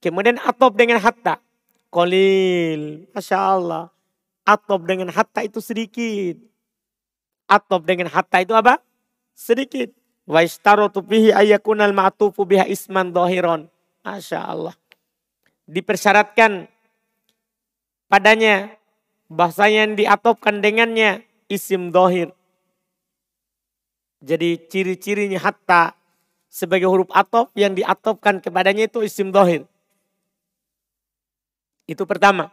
Kemudian 0.03 0.35
atop 0.43 0.75
dengan 0.75 0.99
hatta. 0.99 1.39
Kolil. 1.87 3.07
Masya 3.15 3.39
Allah. 3.39 3.87
Atop 4.43 4.83
dengan 4.83 5.15
hatta 5.15 5.47
itu 5.47 5.63
sedikit. 5.63 6.43
Atop 7.47 7.87
dengan 7.87 8.11
hatta 8.11 8.43
itu 8.43 8.51
apa? 8.51 8.83
Sedikit. 9.31 9.95
Wa 10.27 10.43
istarotu 10.43 10.99
bihi 10.99 11.31
ayakunal 11.31 11.95
ma'atufu 11.95 12.43
biha 12.43 12.67
isman 12.67 13.15
dohiron. 13.15 13.71
Masya 14.03 14.43
Allah. 14.43 14.75
Dipersyaratkan 15.71 16.67
padanya 18.11 18.75
bahasa 19.31 19.71
yang 19.71 19.95
diatopkan 19.95 20.59
dengannya 20.59 21.23
isim 21.47 21.95
dohir. 21.95 22.35
Jadi 24.19 24.59
ciri-cirinya 24.67 25.39
hatta 25.39 25.95
sebagai 26.51 26.91
huruf 26.91 27.07
atop 27.15 27.55
yang 27.55 27.71
diatopkan 27.71 28.43
kepadanya 28.43 28.91
itu 28.91 28.99
isim 29.01 29.31
dohir. 29.31 29.63
Itu 31.87 32.03
pertama. 32.03 32.51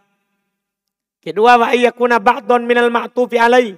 Kedua, 1.19 1.59
wa 1.59 1.67
ayyakuna 1.75 2.23
ba'don 2.23 2.63
minal 2.63 2.89
ma'tufi 2.95 3.37
alai. 3.37 3.75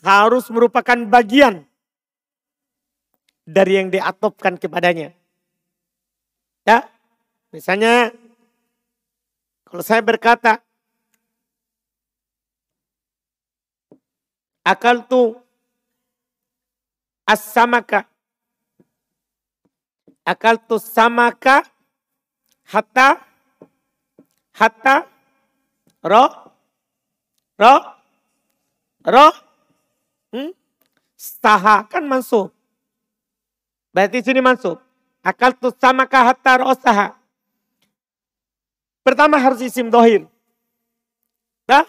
Harus 0.00 0.48
merupakan 0.48 0.96
bagian 1.04 1.64
dari 3.44 3.76
yang 3.76 3.92
diatopkan 3.92 4.56
kepadanya. 4.56 5.12
Ya, 6.64 6.88
misalnya 7.54 8.10
kalau 9.70 9.82
saya 9.86 10.02
berkata, 10.02 10.58
akal 14.66 15.06
tu 15.06 15.38
as-samaka 17.22 18.10
akal 20.24 20.56
tu 20.56 20.80
samaka 20.80 21.60
hatta 22.72 23.20
hatta 24.56 25.04
ro 26.00 26.24
ro 27.60 27.74
ro 29.04 29.26
hmm? 30.32 30.50
staha 31.12 31.84
kan 31.84 32.04
mansub. 32.08 32.48
Berarti 33.92 34.24
sini 34.24 34.40
mansub. 34.40 34.80
Akal 35.20 35.54
tu 35.60 35.68
samaka 35.76 36.32
hatta 36.32 36.60
ro 36.60 36.72
staha. 36.72 37.23
Pertama 39.04 39.36
harus 39.36 39.60
isim 39.60 39.92
dohir. 39.92 40.24
Nah, 41.68 41.84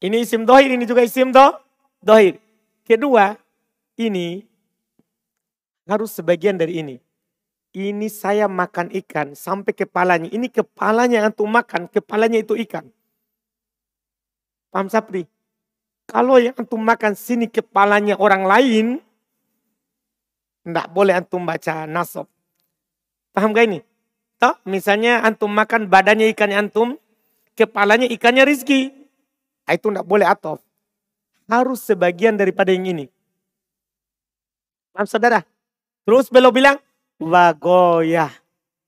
ini 0.00 0.24
isim 0.24 0.48
dohir, 0.48 0.72
ini 0.72 0.88
juga 0.88 1.04
isim 1.04 1.28
do, 1.28 1.44
dohir. 2.00 2.40
Kedua, 2.88 3.36
ini 4.00 4.48
harus 5.84 6.16
sebagian 6.16 6.56
dari 6.56 6.80
ini. 6.80 6.96
Ini 7.70 8.08
saya 8.08 8.48
makan 8.48 8.90
ikan 9.04 9.36
sampai 9.36 9.76
kepalanya. 9.76 10.32
Ini 10.32 10.48
kepalanya 10.48 11.28
antum 11.28 11.46
makan, 11.46 11.86
kepalanya 11.86 12.40
itu 12.40 12.56
ikan. 12.64 12.88
Paham 14.72 14.88
Sapri? 14.88 15.28
Kalau 16.08 16.40
yang 16.40 16.56
antum 16.56 16.80
makan 16.82 17.14
sini 17.14 17.46
kepalanya 17.46 18.18
orang 18.18 18.42
lain, 18.48 18.86
tidak 20.64 20.86
boleh 20.90 21.14
antum 21.14 21.44
baca 21.44 21.86
nasab. 21.86 22.26
Paham 23.30 23.54
gak 23.54 23.68
ini? 23.68 23.89
Toh, 24.40 24.56
misalnya 24.64 25.20
antum 25.20 25.52
makan 25.52 25.92
badannya 25.92 26.32
ikan 26.32 26.48
antum, 26.56 26.96
kepalanya 27.52 28.08
ikannya 28.08 28.48
rizki. 28.48 28.88
Ah, 29.68 29.76
itu 29.76 29.92
tidak 29.92 30.08
boleh 30.08 30.24
atof. 30.24 30.64
Harus 31.44 31.84
sebagian 31.84 32.40
daripada 32.40 32.72
yang 32.72 32.88
ini. 32.88 33.06
Paham 34.96 35.04
saudara? 35.04 35.44
Terus 36.08 36.32
beliau 36.32 36.48
bilang, 36.48 36.80
wagoyah. 37.20 38.32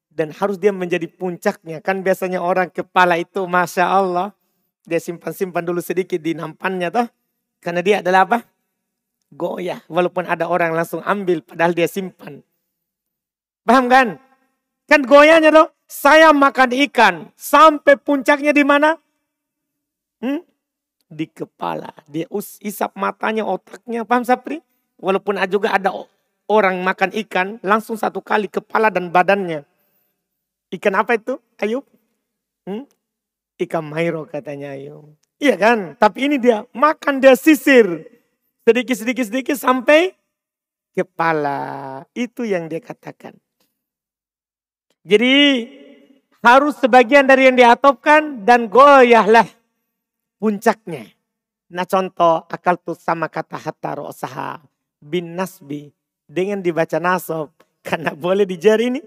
Dan 0.09 0.33
harus 0.33 0.57
dia 0.57 0.73
menjadi 0.73 1.05
puncaknya. 1.05 1.85
Kan 1.85 2.01
biasanya 2.01 2.41
orang 2.41 2.73
kepala 2.73 3.21
itu 3.21 3.45
Masya 3.45 3.85
Allah. 3.93 4.33
Dia 4.89 4.99
simpan-simpan 5.05 5.63
dulu 5.69 5.85
sedikit 5.85 6.17
di 6.17 6.33
nampannya 6.33 6.89
toh. 6.89 7.07
Karena 7.61 7.81
dia 7.85 8.01
adalah 8.01 8.25
apa? 8.25 8.39
Goyah. 9.29 9.85
Walaupun 9.85 10.25
ada 10.25 10.49
orang 10.49 10.73
langsung 10.73 11.05
ambil 11.05 11.45
padahal 11.45 11.77
dia 11.77 11.89
simpan. 11.89 12.41
Paham 13.69 13.87
kan? 13.93 14.32
Kan 14.87 15.07
goyahnya 15.07 15.53
toh. 15.53 15.69
Saya 15.87 16.33
makan 16.33 16.73
ikan. 16.89 17.29
Sampai 17.37 18.01
puncaknya 18.01 18.57
di 18.57 18.65
mana? 18.65 18.97
Hmm? 20.25 20.41
Di 21.13 21.29
kepala. 21.29 21.93
Dia 22.09 22.25
isap 22.65 22.97
matanya, 22.97 23.45
otaknya. 23.45 24.09
Paham 24.09 24.25
Sapri? 24.25 24.65
Walaupun 24.97 25.37
juga 25.51 25.77
ada 25.77 25.93
orang 26.49 26.81
makan 26.81 27.11
ikan 27.27 27.61
langsung 27.61 27.99
satu 27.99 28.25
kali 28.25 28.49
kepala 28.49 28.89
dan 28.89 29.13
badannya. 29.13 29.67
Ikan 30.73 30.95
apa 30.97 31.21
itu? 31.21 31.37
Ayub? 31.61 31.85
Hmm? 32.65 32.89
Ikan 33.61 33.85
mairo 33.85 34.25
katanya 34.25 34.73
Ayub. 34.73 35.13
Iya 35.43 35.59
kan? 35.59 35.99
Tapi 35.99 36.31
ini 36.31 36.37
dia 36.39 36.65
makan 36.73 37.19
dia 37.19 37.35
sisir. 37.35 38.07
Sedikit, 38.63 38.95
sedikit, 38.95 39.27
sedikit 39.27 39.57
sampai 39.59 40.15
kepala. 40.95 42.01
Itu 42.15 42.47
yang 42.47 42.71
dia 42.71 42.79
katakan. 42.79 43.35
Jadi 45.03 45.67
harus 46.43 46.79
sebagian 46.79 47.27
dari 47.27 47.51
yang 47.51 47.59
diatopkan 47.59 48.47
dan 48.47 48.71
goyahlah 48.71 49.47
puncaknya. 50.39 51.11
Nah 51.71 51.87
contoh 51.87 52.47
akal 52.47 52.79
tuh 52.79 52.95
sama 52.95 53.27
kata 53.27 53.59
hatta 53.59 53.99
ro'saha 53.99 54.63
bin 55.03 55.35
nasbi 55.35 55.91
dengan 56.27 56.63
dibaca 56.63 57.03
nasab. 57.03 57.51
Karena 57.87 58.15
boleh 58.15 58.47
dijer 58.47 58.79
ini? 58.79 59.03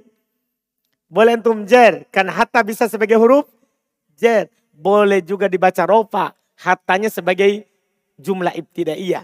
Boleh 1.07 1.39
antum 1.39 1.63
jer. 1.63 2.03
Karena 2.11 2.35
hatta 2.35 2.59
bisa 2.59 2.91
sebagai 2.91 3.15
huruf 3.15 3.47
jer. 4.19 4.51
Boleh 4.75 5.23
juga 5.23 5.47
dibaca 5.47 5.87
rofa. 5.87 6.35
Hatanya 6.59 7.07
sebagai 7.07 7.63
jumlah 8.19 8.51
ibtidaiyah. 8.51 9.23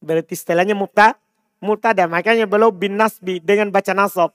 Berarti 0.00 0.32
setelahnya 0.32 0.72
mubta 0.72 1.20
mutada. 1.60 2.08
Makanya 2.08 2.48
belum 2.48 2.72
bin 2.72 2.96
nasbi 2.96 3.36
dengan 3.36 3.68
baca 3.68 3.92
nasab 3.92 4.32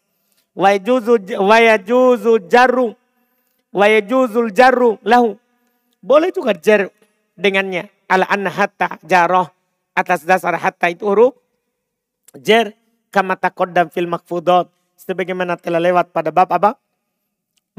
wa 0.59 0.75
yajuzu 0.75 1.39
wa 1.39 1.57
yajuzu 1.63 2.43
jarru 2.51 2.91
wa 3.71 3.85
yajuzul 3.87 4.51
jarru 4.51 4.99
lahu 5.07 5.39
boleh 6.03 6.35
juga 6.35 6.51
jer 6.51 6.91
dengannya 7.39 7.87
ala 8.11 8.27
anna 8.27 8.51
hatta 8.51 8.99
jaroh 9.07 9.47
atas 9.95 10.27
dasar 10.27 10.59
hatta 10.59 10.91
itu 10.91 11.07
huruf 11.07 11.39
jer 12.35 12.75
kama 13.07 13.39
taqaddam 13.39 13.87
fil 13.87 14.11
makfudot 14.11 14.67
sebagaimana 14.99 15.55
telah 15.55 15.79
lewat 15.79 16.11
pada 16.11 16.29
bab 16.29 16.51
apa? 16.51 16.75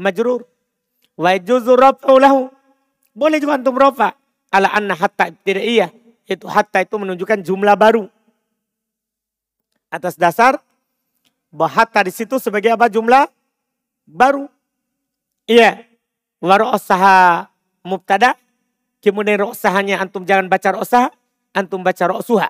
Majrur. 0.01 0.49
Wa 1.13 1.37
juzu 1.37 1.77
raf'u 1.77 2.17
lahu. 2.17 2.49
Boleh 3.13 3.37
juga 3.37 3.61
antum 3.61 3.77
rafa 3.77 4.17
ala 4.49 4.73
anna 4.73 4.97
hatta 4.97 5.29
ibtidaiyah. 5.29 5.93
Itu 6.25 6.49
hatta 6.49 6.81
itu 6.81 6.95
menunjukkan 6.97 7.45
jumlah 7.45 7.75
baru. 7.77 8.09
Atas 9.91 10.15
dasar 10.15 10.57
bahwa 11.51 11.69
hatta 11.69 12.07
di 12.07 12.11
situ 12.15 12.39
sebagai 12.39 12.71
apa 12.71 12.87
jumlah 12.87 13.27
baru. 14.07 14.47
Iya. 15.45 15.83
Wa 16.41 16.57
ra'saha 16.57 17.51
mubtada. 17.85 18.39
Kemudian 19.03 19.37
ra'sahanya 19.43 19.99
antum 20.01 20.23
jangan 20.23 20.47
baca 20.47 20.77
ra'sah, 20.77 21.11
antum 21.53 21.83
baca 21.83 22.05
ra'suha 22.07 22.49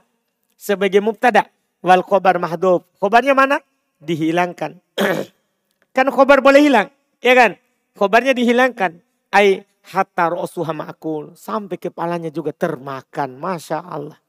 sebagai 0.62 1.02
mubtada 1.02 1.50
wal 1.82 2.06
khobar 2.06 2.38
mahdub. 2.38 2.86
Khobarnya 3.02 3.34
mana? 3.34 3.58
Dihilangkan. 3.98 4.78
kan 5.98 6.08
khobar 6.14 6.46
boleh 6.46 6.62
hilang, 6.62 6.94
ya 7.18 7.34
kan? 7.34 7.58
Khobarnya 7.98 8.38
dihilangkan. 8.38 9.02
Ai 9.34 9.66
hatta 9.90 10.30
ro'suha 10.30 10.72
ma'akul. 10.72 11.34
Sampai 11.34 11.82
kepalanya 11.82 12.30
juga 12.30 12.54
termakan. 12.54 13.40
Masya 13.42 13.82
Allah. 13.82 14.20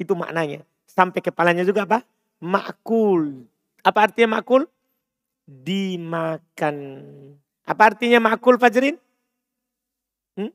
Itu 0.00 0.16
maknanya. 0.16 0.64
Sampai 0.88 1.20
kepalanya 1.20 1.62
juga 1.62 1.84
apa? 1.84 2.00
Ma'kul. 2.40 3.44
Apa 3.82 4.10
artinya 4.10 4.38
ma'kul? 4.38 4.66
Dimakan. 5.48 6.76
Apa 7.64 7.82
artinya 7.94 8.18
ma'kul 8.20 8.60
Fajrin? 8.60 8.96
Hmm? 10.36 10.52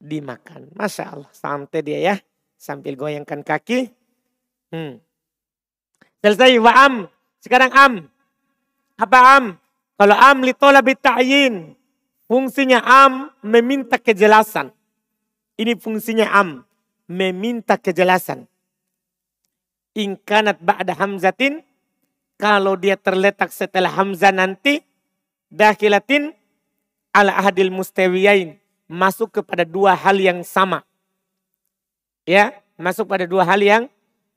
Dimakan. 0.00 0.72
Masya 0.74 1.04
Allah. 1.14 1.30
Santai 1.34 1.84
dia 1.84 1.98
ya. 2.00 2.16
Sambil 2.56 2.96
goyangkan 2.96 3.44
kaki. 3.44 3.92
Hmm. 4.72 4.98
Selesai 6.24 6.56
wa 6.58 6.72
am. 6.72 6.94
Sekarang 7.38 7.70
am. 7.76 7.92
Apa 8.96 9.18
am? 9.36 9.44
Kalau 10.00 10.16
am 10.16 10.38
litolabi 10.40 10.96
ta'yin. 10.96 11.76
Fungsinya 12.24 12.80
am 12.80 13.28
meminta 13.44 14.00
kejelasan. 14.00 14.72
Ini 15.60 15.76
fungsinya 15.76 16.32
am. 16.32 16.64
Meminta 17.04 17.76
kejelasan. 17.76 18.48
Ingkanat 19.94 20.58
ba'da 20.58 20.98
hamzatin. 20.98 21.62
Kalau 22.34 22.74
dia 22.74 22.98
terletak 22.98 23.54
setelah 23.54 23.90
hamzah 23.94 24.34
nanti. 24.34 24.82
Dakilatin 25.54 26.34
ala 27.14 27.34
ahadil 27.38 27.70
mustawiyain. 27.70 28.58
Masuk 28.90 29.40
kepada 29.40 29.62
dua 29.62 29.94
hal 29.94 30.18
yang 30.18 30.42
sama. 30.42 30.82
Ya, 32.26 32.56
masuk 32.76 33.06
pada 33.06 33.24
dua 33.24 33.46
hal 33.46 33.60
yang 33.62 33.84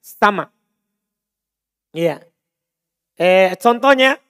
sama. 0.04 0.52
Iya. 1.96 2.22
Eh, 3.17 3.58
contohnya, 3.58 4.22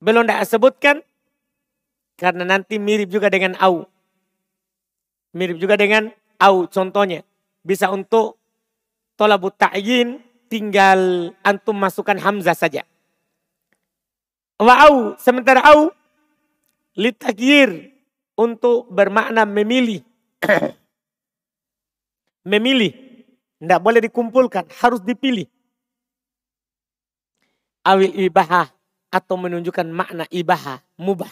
belum 0.00 0.24
tidak 0.24 0.48
sebutkan, 0.48 0.96
karena 2.16 2.46
nanti 2.46 2.80
mirip 2.80 3.10
juga 3.12 3.28
dengan 3.28 3.58
au. 3.60 3.84
Mirip 5.34 5.58
juga 5.58 5.74
dengan 5.74 6.08
au 6.40 6.64
contohnya. 6.70 7.26
Bisa 7.66 7.90
untuk 7.90 8.38
tolabut 9.14 9.54
ta'yin, 9.56 10.22
tinggal 10.50 11.32
antum 11.42 11.74
masukkan 11.74 12.16
hamzah 12.18 12.54
saja. 12.54 12.82
Wa 14.58 14.86
au, 14.86 15.18
sementara 15.18 15.62
au, 15.66 15.90
litakyir, 16.94 17.94
untuk 18.34 18.90
bermakna 18.90 19.46
memilih. 19.46 20.02
memilih. 22.50 22.92
Tidak 23.62 23.80
boleh 23.80 24.00
dikumpulkan, 24.04 24.68
harus 24.82 25.00
dipilih. 25.00 25.48
Awil 27.84 28.28
ibahah 28.28 28.68
atau 29.08 29.36
menunjukkan 29.38 29.86
makna 29.88 30.24
ibahah, 30.28 30.82
mubah. 30.98 31.30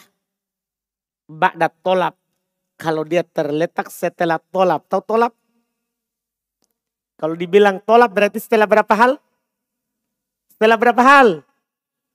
Ba'da 1.27 1.69
tolap. 1.69 2.17
Kalau 2.79 3.05
dia 3.05 3.21
terletak 3.21 3.93
setelah 3.93 4.41
tolap. 4.49 4.89
Tahu 4.89 5.01
tolap? 5.05 5.33
Kalau 7.23 7.39
dibilang 7.39 7.79
tolap 7.87 8.11
berarti 8.11 8.35
setelah 8.35 8.67
berapa 8.67 8.91
hal? 8.99 9.15
Setelah 10.51 10.75
berapa 10.75 10.99
hal? 10.99 11.39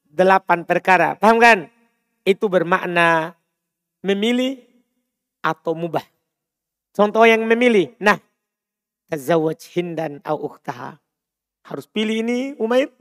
Delapan 0.05 0.69
perkara. 0.69 1.17
Paham 1.17 1.41
kan? 1.41 1.65
Itu 2.29 2.53
bermakna 2.53 3.33
memilih 4.05 4.61
atau 5.41 5.73
mubah. 5.73 6.05
Contoh 6.93 7.25
yang 7.25 7.41
memilih. 7.49 7.97
Nah, 7.97 8.21
tazawwaj 9.09 9.65
Hindan 9.73 10.21
au 10.29 10.45
ukhtaha. 10.45 11.01
Harus 11.65 11.89
pilih 11.89 12.21
ini 12.21 12.53
Umair. 12.61 12.93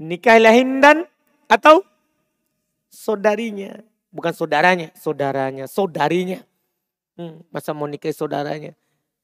Nikahlah 0.00 0.56
Hindan 0.56 1.04
atau 1.52 1.84
saudarinya. 2.88 3.76
Bukan 4.08 4.32
saudaranya, 4.32 4.88
saudaranya, 4.96 5.68
saudarinya. 5.68 6.40
Hmm, 7.20 7.44
masa 7.52 7.76
mau 7.76 7.84
nikah 7.84 8.08
saudaranya. 8.08 8.72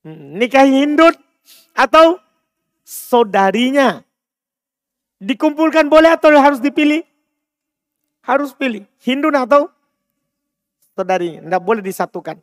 Hmm, 0.04 0.36
nikah 0.36 0.68
Hindun 0.68 1.29
atau 1.74 2.20
saudarinya. 2.84 4.02
Dikumpulkan 5.20 5.92
boleh 5.92 6.16
atau 6.16 6.32
harus 6.32 6.64
dipilih? 6.64 7.04
Harus 8.24 8.56
pilih. 8.56 8.88
Hindun 9.04 9.36
atau 9.36 9.68
saudarinya. 10.96 11.44
Tidak 11.44 11.62
boleh 11.62 11.82
disatukan. 11.84 12.36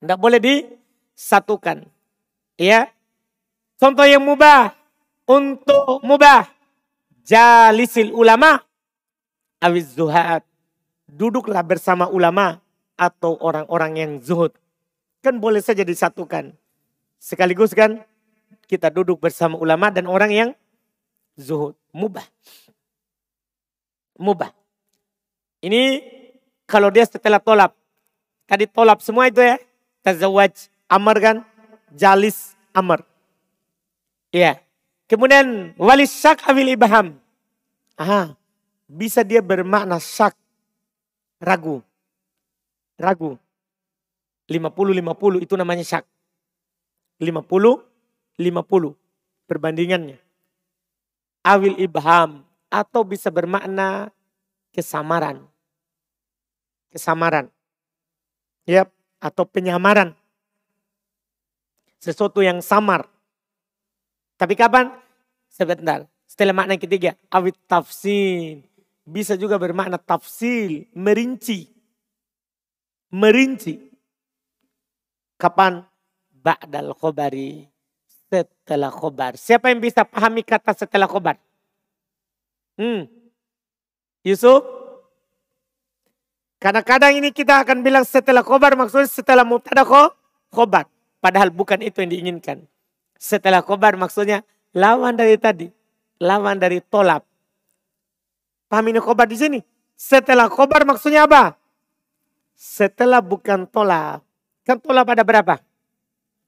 Tidak 0.00 0.18
boleh 0.20 0.40
di 0.40 0.54
satukan. 1.12 1.84
Ya. 2.56 2.88
Contoh 3.76 4.04
yang 4.08 4.24
mubah. 4.24 4.72
untuk 5.26 6.00
mubah. 6.06 6.46
Jalisil 7.26 8.14
ulama 8.14 8.62
awiz 9.58 9.98
zuhad. 9.98 10.46
Duduklah 11.10 11.62
bersama 11.66 12.06
ulama 12.06 12.62
atau 12.94 13.34
orang-orang 13.42 13.92
yang 13.98 14.12
zuhud. 14.22 14.54
Kan 15.22 15.42
boleh 15.42 15.58
saja 15.58 15.82
disatukan. 15.82 16.54
Sekaligus 17.16 17.72
kan 17.72 18.04
kita 18.66 18.90
duduk 18.90 19.22
bersama 19.22 19.56
ulama 19.58 19.90
dan 19.94 20.10
orang 20.10 20.30
yang 20.30 20.50
zuhud. 21.38 21.78
Mubah. 21.94 22.24
Mubah. 24.18 24.50
Ini 25.62 26.02
kalau 26.68 26.90
dia 26.90 27.06
setelah 27.06 27.40
tolap. 27.40 27.72
Tadi 28.46 28.66
tolap 28.66 29.00
semua 29.00 29.30
itu 29.30 29.40
ya. 29.40 29.56
Tazawaj. 30.02 30.68
Amar 30.90 31.16
kan. 31.18 31.36
Jalis. 31.94 32.54
Amar. 32.74 33.06
Iya. 34.34 34.60
Kemudian 35.06 35.72
walis 35.78 36.10
syak 36.10 36.42
awil 36.44 36.74
ibaham. 36.74 37.16
Aha. 37.96 38.34
Bisa 38.86 39.22
dia 39.22 39.40
bermakna 39.40 40.02
syak. 40.02 40.34
Ragu. 41.38 41.80
Ragu. 42.98 43.38
50-50 44.46 45.42
itu 45.42 45.54
namanya 45.58 45.82
syak. 45.82 46.04
50-50 47.20 48.94
perbandingannya. 49.48 50.18
Awil 51.46 51.78
ibham 51.78 52.42
atau 52.68 53.02
bisa 53.06 53.30
bermakna 53.30 54.10
kesamaran. 54.74 55.46
Kesamaran. 56.90 57.48
Ya, 58.66 58.90
atau 59.22 59.46
penyamaran. 59.46 60.12
Sesuatu 62.02 62.42
yang 62.42 62.60
samar. 62.60 63.08
Tapi 64.36 64.52
kapan? 64.58 64.92
Sebentar. 65.48 66.04
Setelah 66.28 66.52
makna 66.52 66.76
ketiga, 66.76 67.16
awit 67.32 67.56
tafsir. 67.64 68.60
Bisa 69.06 69.38
juga 69.38 69.56
bermakna 69.56 69.96
tafsil, 69.96 70.90
merinci. 70.92 71.70
Merinci. 73.08 73.78
Kapan? 75.38 75.86
Ba'dal 76.46 76.94
khobari. 76.94 77.66
Setelah 78.30 78.94
khobar. 78.94 79.34
Siapa 79.34 79.74
yang 79.74 79.82
bisa 79.82 80.06
pahami 80.06 80.46
kata 80.46 80.78
setelah 80.78 81.10
khobar? 81.10 81.34
Hmm. 82.78 83.10
Yusuf? 84.22 84.62
Kadang-kadang 86.62 87.18
ini 87.18 87.34
kita 87.34 87.66
akan 87.66 87.82
bilang 87.82 88.06
setelah 88.06 88.46
khobar 88.46 88.78
maksudnya 88.78 89.10
setelah 89.10 89.42
mubtada 89.42 89.82
khobar. 90.54 90.86
Padahal 91.18 91.50
bukan 91.50 91.82
itu 91.82 91.98
yang 91.98 92.10
diinginkan. 92.14 92.62
Setelah 93.18 93.66
khobar 93.66 93.98
maksudnya 93.98 94.46
lawan 94.70 95.18
dari 95.18 95.34
tadi. 95.38 95.66
Lawan 96.22 96.62
dari 96.62 96.78
tolap. 96.78 97.26
Paham 98.70 98.86
ini 98.94 99.02
khobar 99.02 99.26
di 99.26 99.34
sini? 99.34 99.58
Setelah 99.98 100.46
khobar 100.46 100.86
maksudnya 100.86 101.26
apa? 101.26 101.58
Setelah 102.54 103.18
bukan 103.18 103.66
tolap. 103.66 104.22
Kan 104.62 104.78
tolap 104.78 105.06
ada 105.10 105.26
berapa? 105.26 105.58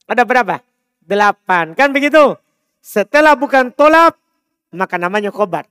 Ada 0.09 0.25
berapa? 0.25 0.65
Delapan. 1.05 1.77
Kan 1.77 1.93
begitu? 1.93 2.35
Setelah 2.81 3.37
bukan 3.37 3.69
tolap, 3.77 4.17
maka 4.73 4.97
namanya 4.97 5.29
khobar. 5.29 5.69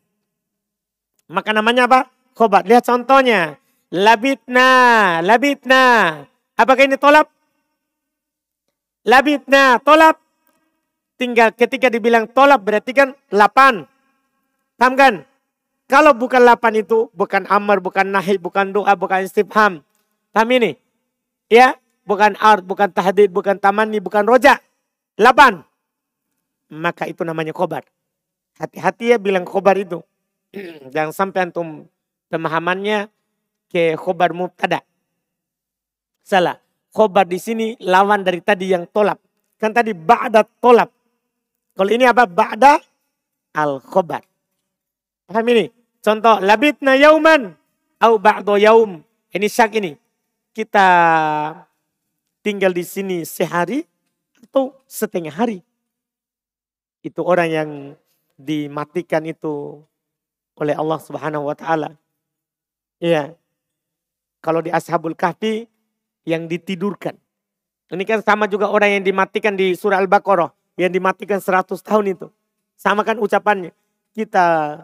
Maka 1.25 1.49
namanya 1.51 1.89
apa? 1.89 2.05
Khobar. 2.37 2.63
Lihat 2.69 2.85
contohnya. 2.85 3.57
Labitna, 3.89 4.69
labitna. 5.25 5.85
Apakah 6.53 6.85
ini 6.85 7.01
tolap? 7.01 7.25
Labitna, 9.01 9.81
tolap. 9.81 10.21
Tinggal 11.17 11.49
ketika 11.57 11.89
dibilang 11.89 12.29
tolap 12.29 12.61
berarti 12.61 12.93
kan 12.93 13.17
lapan. 13.33 13.89
Paham 14.77 14.93
kan? 14.93 15.13
Kalau 15.89 16.13
bukan 16.13 16.43
lapan 16.43 16.85
itu 16.85 17.09
bukan 17.15 17.47
amar, 17.49 17.81
bukan 17.81 18.05
nahi, 18.05 18.37
bukan 18.37 18.69
doa, 18.75 18.93
bukan 18.93 19.25
istifham. 19.25 19.81
Paham 20.29 20.49
ini? 20.53 20.77
Ya, 21.47 21.79
bukan 22.07 22.39
art, 22.39 22.63
bukan 22.63 22.87
tahdid, 22.87 23.29
bukan 23.35 23.59
tamani, 23.59 23.99
bukan 23.99 24.23
roja. 24.23 24.63
Lapan. 25.19 25.59
Maka 26.71 27.11
itu 27.11 27.27
namanya 27.27 27.51
khobar. 27.51 27.83
Hati-hati 28.55 29.11
ya 29.11 29.17
bilang 29.19 29.43
khobar 29.43 29.75
itu. 29.75 29.99
Jangan 30.95 31.11
sampai 31.11 31.51
antum 31.51 31.85
pemahamannya 32.31 33.11
ke 33.67 33.99
khobar 33.99 34.31
mubtada. 34.31 34.81
Salah. 36.23 36.55
Khobar 36.95 37.27
di 37.29 37.37
sini 37.37 37.75
lawan 37.83 38.23
dari 38.23 38.41
tadi 38.41 38.71
yang 38.71 38.87
tolap. 38.89 39.21
Kan 39.59 39.75
tadi 39.75 39.93
ba'da 39.93 40.41
tolap. 40.63 40.89
Kalau 41.77 41.91
ini 41.93 42.09
apa? 42.09 42.25
Ba'da 42.25 42.81
al 43.53 43.77
khobar. 43.83 44.25
Paham 45.29 45.45
ini? 45.51 45.69
Contoh, 46.01 46.39
labitna 46.39 46.95
yauman 46.95 47.53
au 48.01 48.13
ba'do 48.17 48.55
yaum. 48.57 49.03
Ini 49.29 49.47
syak 49.51 49.77
ini. 49.77 49.93
Kita 50.55 50.87
tinggal 52.47 52.71
di 52.71 52.87
sini 52.87 53.27
sehari 53.27 53.83
atau 54.39 54.71
setengah 54.87 55.35
hari. 55.35 55.59
Itu 57.03 57.19
orang 57.27 57.49
yang 57.51 57.69
dimatikan 58.39 59.27
itu 59.27 59.83
oleh 60.55 60.71
Allah 60.71 60.99
Subhanahu 61.03 61.43
wa 61.43 61.55
taala. 61.59 61.99
Iya. 63.03 63.35
Kalau 64.39 64.63
di 64.63 64.71
Ashabul 64.71 65.11
Kahfi 65.19 65.67
yang 66.23 66.47
ditidurkan. 66.47 67.19
Ini 67.91 68.03
kan 68.07 68.23
sama 68.23 68.47
juga 68.47 68.71
orang 68.71 68.99
yang 68.99 69.03
dimatikan 69.03 69.59
di 69.59 69.75
surah 69.75 69.99
Al-Baqarah. 69.99 70.55
Yang 70.79 71.03
dimatikan 71.03 71.39
100 71.43 71.83
tahun 71.83 72.15
itu. 72.15 72.27
Sama 72.79 73.03
kan 73.03 73.19
ucapannya. 73.19 73.75
Kita 74.15 74.79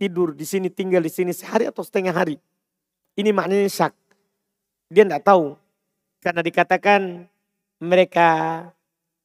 tidur 0.00 0.32
di 0.32 0.48
sini, 0.48 0.72
tinggal 0.72 1.04
di 1.04 1.12
sini 1.12 1.36
sehari 1.36 1.68
atau 1.68 1.84
setengah 1.84 2.14
hari. 2.14 2.40
Ini 3.18 3.36
maknanya 3.36 3.68
syak. 3.68 3.92
Dia 4.88 5.02
tidak 5.02 5.26
tahu 5.26 5.58
karena 6.26 6.42
dikatakan 6.42 7.22
mereka 7.78 8.66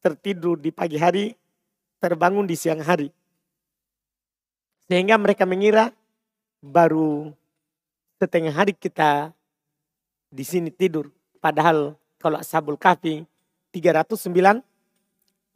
tertidur 0.06 0.62
di 0.62 0.70
pagi 0.70 1.02
hari, 1.02 1.34
terbangun 1.98 2.46
di 2.46 2.54
siang 2.54 2.78
hari. 2.78 3.10
Sehingga 4.86 5.18
mereka 5.18 5.50
mengira 5.50 5.90
baru 6.62 7.34
setengah 8.22 8.54
hari 8.54 8.78
kita 8.78 9.34
di 10.30 10.46
sini 10.46 10.70
tidur. 10.70 11.10
Padahal 11.42 11.98
kalau 12.22 12.38
Ashabul 12.38 12.78
Kahfi 12.78 13.26
309 13.74 14.62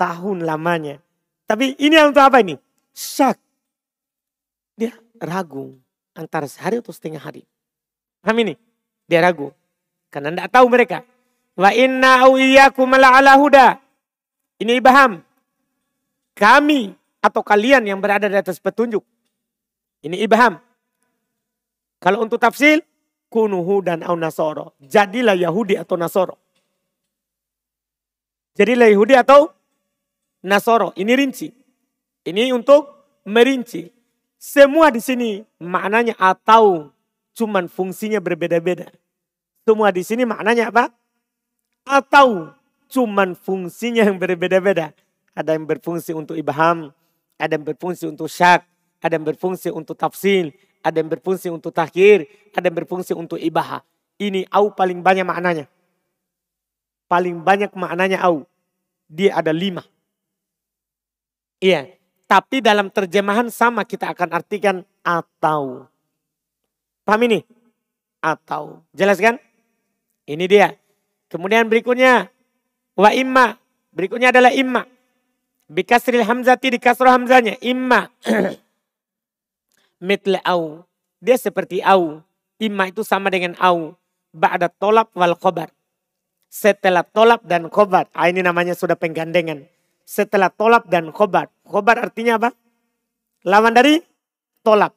tahun 0.02 0.38
lamanya. 0.42 0.98
Tapi 1.46 1.78
ini 1.78 1.94
untuk 2.02 2.26
apa 2.26 2.42
ini? 2.42 2.58
Syak. 2.90 3.38
Dia 4.74 4.98
ragu 5.22 5.78
antara 6.18 6.50
sehari 6.50 6.82
atau 6.82 6.90
setengah 6.90 7.22
hari. 7.22 7.46
Paham 8.26 8.42
ini? 8.42 8.58
Dia 9.06 9.22
ragu. 9.22 9.54
Karena 10.10 10.34
tidak 10.34 10.50
tahu 10.50 10.66
mereka. 10.74 11.06
Wa 11.56 11.72
inna 11.72 12.28
au 12.28 12.36
iyyakum 12.36 12.92
ala 12.94 13.36
huda. 13.40 13.80
Ini 14.60 14.84
paham. 14.84 15.24
Kami 16.36 16.92
atau 17.24 17.42
kalian 17.42 17.88
yang 17.88 18.00
berada 18.04 18.28
di 18.28 18.36
atas 18.36 18.60
petunjuk. 18.60 19.04
Ini 20.04 20.20
ibham. 20.28 20.60
Kalau 22.04 22.22
untuk 22.22 22.38
tafsir, 22.38 22.84
kunuhu 23.32 23.82
dan 23.82 24.04
au 24.04 24.20
nasoro. 24.20 24.76
Jadilah 24.84 25.34
Yahudi 25.34 25.80
atau 25.80 25.96
Nasoro. 25.98 26.36
Jadilah 28.56 28.88
Yahudi 28.88 29.16
atau 29.16 29.52
Nasoro. 30.46 30.94
Ini 30.96 31.12
rinci. 31.18 31.50
Ini 32.24 32.54
untuk 32.54 32.88
merinci. 33.26 33.90
Semua 34.38 34.94
di 34.94 35.02
sini 35.02 35.42
maknanya 35.60 36.14
atau 36.22 36.94
cuman 37.34 37.66
fungsinya 37.66 38.22
berbeda-beda. 38.22 38.88
Semua 39.66 39.90
di 39.90 40.06
sini 40.06 40.24
maknanya 40.24 40.70
apa? 40.70 40.94
Atau 41.86 42.52
cuman 42.90 43.38
fungsinya 43.38 44.10
yang 44.10 44.18
berbeda-beda. 44.18 44.92
Ada 45.38 45.54
yang 45.54 45.70
berfungsi 45.70 46.16
untuk 46.18 46.34
ibham, 46.34 46.90
ada 47.38 47.54
yang 47.54 47.66
berfungsi 47.68 48.10
untuk 48.10 48.26
syak, 48.26 48.66
ada 49.04 49.14
yang 49.20 49.26
berfungsi 49.28 49.70
untuk 49.70 49.94
tafsil, 49.94 50.50
ada 50.82 50.98
yang 50.98 51.10
berfungsi 51.12 51.52
untuk 51.54 51.70
takhir, 51.76 52.26
ada 52.56 52.66
yang 52.66 52.78
berfungsi 52.82 53.14
untuk 53.14 53.38
ibaha. 53.38 53.84
Ini 54.16 54.48
au 54.50 54.72
paling 54.72 55.04
banyak 55.04 55.28
maknanya. 55.28 55.66
Paling 57.06 57.44
banyak 57.44 57.70
maknanya 57.76 58.24
au. 58.24 58.48
Dia 59.06 59.38
ada 59.38 59.52
lima. 59.54 59.86
Iya. 61.62 61.94
Tapi 62.26 62.58
dalam 62.58 62.90
terjemahan 62.90 63.54
sama 63.54 63.86
kita 63.86 64.10
akan 64.10 64.30
artikan 64.34 64.82
atau. 65.06 65.86
Paham 67.06 67.22
ini? 67.30 67.46
Atau. 68.18 68.82
Jelas 68.98 69.22
kan? 69.22 69.38
Ini 70.26 70.46
dia. 70.50 70.74
Kemudian 71.36 71.68
berikutnya 71.68 72.32
wa 72.96 73.12
imma. 73.12 73.60
Berikutnya 73.92 74.32
adalah 74.32 74.56
imma. 74.56 74.88
Bikasril 75.68 76.24
hamzati 76.24 76.72
di 76.72 76.80
kasroh 76.80 77.12
hamzanya. 77.12 77.60
Imma. 77.60 78.08
Mitle 80.08 80.40
au. 80.48 80.88
Dia 81.20 81.36
seperti 81.36 81.84
au. 81.84 82.24
Imma 82.56 82.88
itu 82.88 83.04
sama 83.04 83.28
dengan 83.28 83.52
au. 83.60 84.00
Ba'da 84.32 84.72
tolap 84.72 85.12
wal 85.12 85.36
khobar. 85.36 85.76
Setelah 86.48 87.04
tolap 87.04 87.44
dan 87.44 87.68
khobar. 87.68 88.08
Ah, 88.16 88.32
ini 88.32 88.40
namanya 88.40 88.72
sudah 88.72 88.96
penggandengan. 88.96 89.68
Setelah 90.08 90.48
tolap 90.48 90.88
dan 90.88 91.12
khobar. 91.12 91.52
Khobar 91.68 92.00
artinya 92.00 92.40
apa? 92.40 92.56
Lawan 93.44 93.76
dari 93.76 94.00
tolap. 94.64 94.96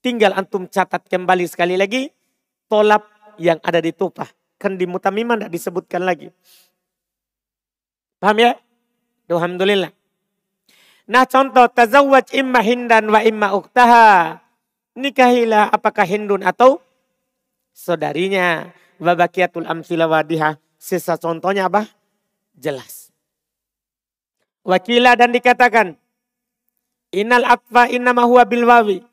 Tinggal 0.00 0.32
antum 0.40 0.64
catat 0.72 1.04
kembali 1.04 1.44
sekali 1.44 1.76
lagi. 1.76 2.08
Tolap 2.64 3.36
yang 3.36 3.60
ada 3.60 3.84
di 3.84 3.92
tupah. 3.92 4.43
Kan 4.56 4.78
di 4.80 4.86
mutamimah 4.88 5.36
tidak 5.38 5.52
disebutkan 5.52 6.02
lagi. 6.06 6.30
Paham 8.22 8.38
ya? 8.40 8.56
Alhamdulillah. 9.28 9.92
Nah 11.04 11.24
contoh 11.28 11.68
tazawwaj 11.68 12.32
imma 12.32 12.64
hindan 12.64 13.12
wa 13.12 13.20
imma 13.20 13.52
uktaha. 13.52 14.40
Nikahilah 14.94 15.74
apakah 15.74 16.06
hindun 16.06 16.46
atau 16.46 16.80
saudarinya. 17.74 18.72
Wabakiatul 19.02 19.66
amsila 19.66 20.06
wadiha. 20.06 20.56
Sisa 20.78 21.18
contohnya 21.18 21.66
apa? 21.66 21.90
Jelas. 22.54 23.10
Wakila 24.64 25.18
dan 25.18 25.34
dikatakan. 25.34 25.98
Innal 27.12 27.44
atfa 27.44 27.90
innama 27.90 28.24
huwa 28.24 28.46
bilwawi. 28.48 29.04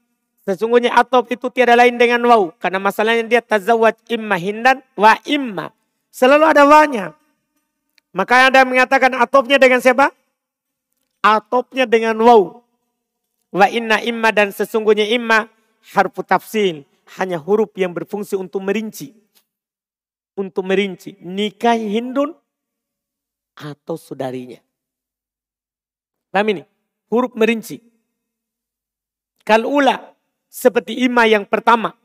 Sesungguhnya 0.42 0.98
atop 0.98 1.30
itu 1.30 1.54
tiada 1.54 1.78
lain 1.78 2.02
dengan 2.02 2.22
waw. 2.26 2.50
Karena 2.58 2.82
masalahnya 2.82 3.26
dia 3.30 3.42
tazawwaj 3.46 3.94
imma 4.10 4.38
hindan 4.42 4.82
wa 4.98 5.14
imma. 5.30 5.70
Selalu 6.10 6.46
ada 6.50 6.66
wanya. 6.66 7.06
Maka 8.12 8.50
ada 8.50 8.66
mengatakan 8.66 9.14
atopnya 9.16 9.62
dengan 9.62 9.80
siapa? 9.80 10.10
Atopnya 11.22 11.86
dengan 11.86 12.18
waw. 12.18 12.58
Wa 13.54 13.70
inna 13.70 14.02
imma 14.02 14.34
dan 14.34 14.50
sesungguhnya 14.50 15.06
imma 15.14 15.46
harfu 15.94 16.26
tafsil. 16.26 16.90
Hanya 17.22 17.38
huruf 17.38 17.70
yang 17.78 17.94
berfungsi 17.94 18.34
untuk 18.34 18.66
merinci. 18.66 19.14
Untuk 20.34 20.66
merinci. 20.66 21.22
Nikah 21.22 21.78
hindun 21.78 22.34
atau 23.54 23.94
saudarinya. 23.94 24.58
Paham 26.34 26.48
ini? 26.56 26.64
Huruf 27.12 27.36
merinci. 27.38 27.84
Kalula 29.44 30.11
seperti 30.52 31.00
imma 31.08 31.24
yang 31.32 31.48
pertama. 31.48 31.96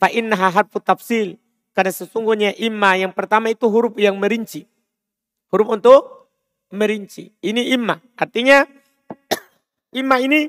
Fa 0.00 0.08
innaha 0.08 0.48
harfu 0.48 0.80
tafsil. 0.80 1.36
Karena 1.76 1.92
sesungguhnya 1.92 2.56
imma 2.56 2.96
yang 2.96 3.12
pertama 3.12 3.52
itu 3.52 3.68
huruf 3.68 3.92
yang 4.00 4.16
merinci. 4.16 4.64
Huruf 5.52 5.68
untuk 5.68 6.32
merinci. 6.72 7.28
Ini 7.44 7.76
imma. 7.76 8.00
Artinya 8.16 8.64
imma 10.00 10.16
ini 10.24 10.48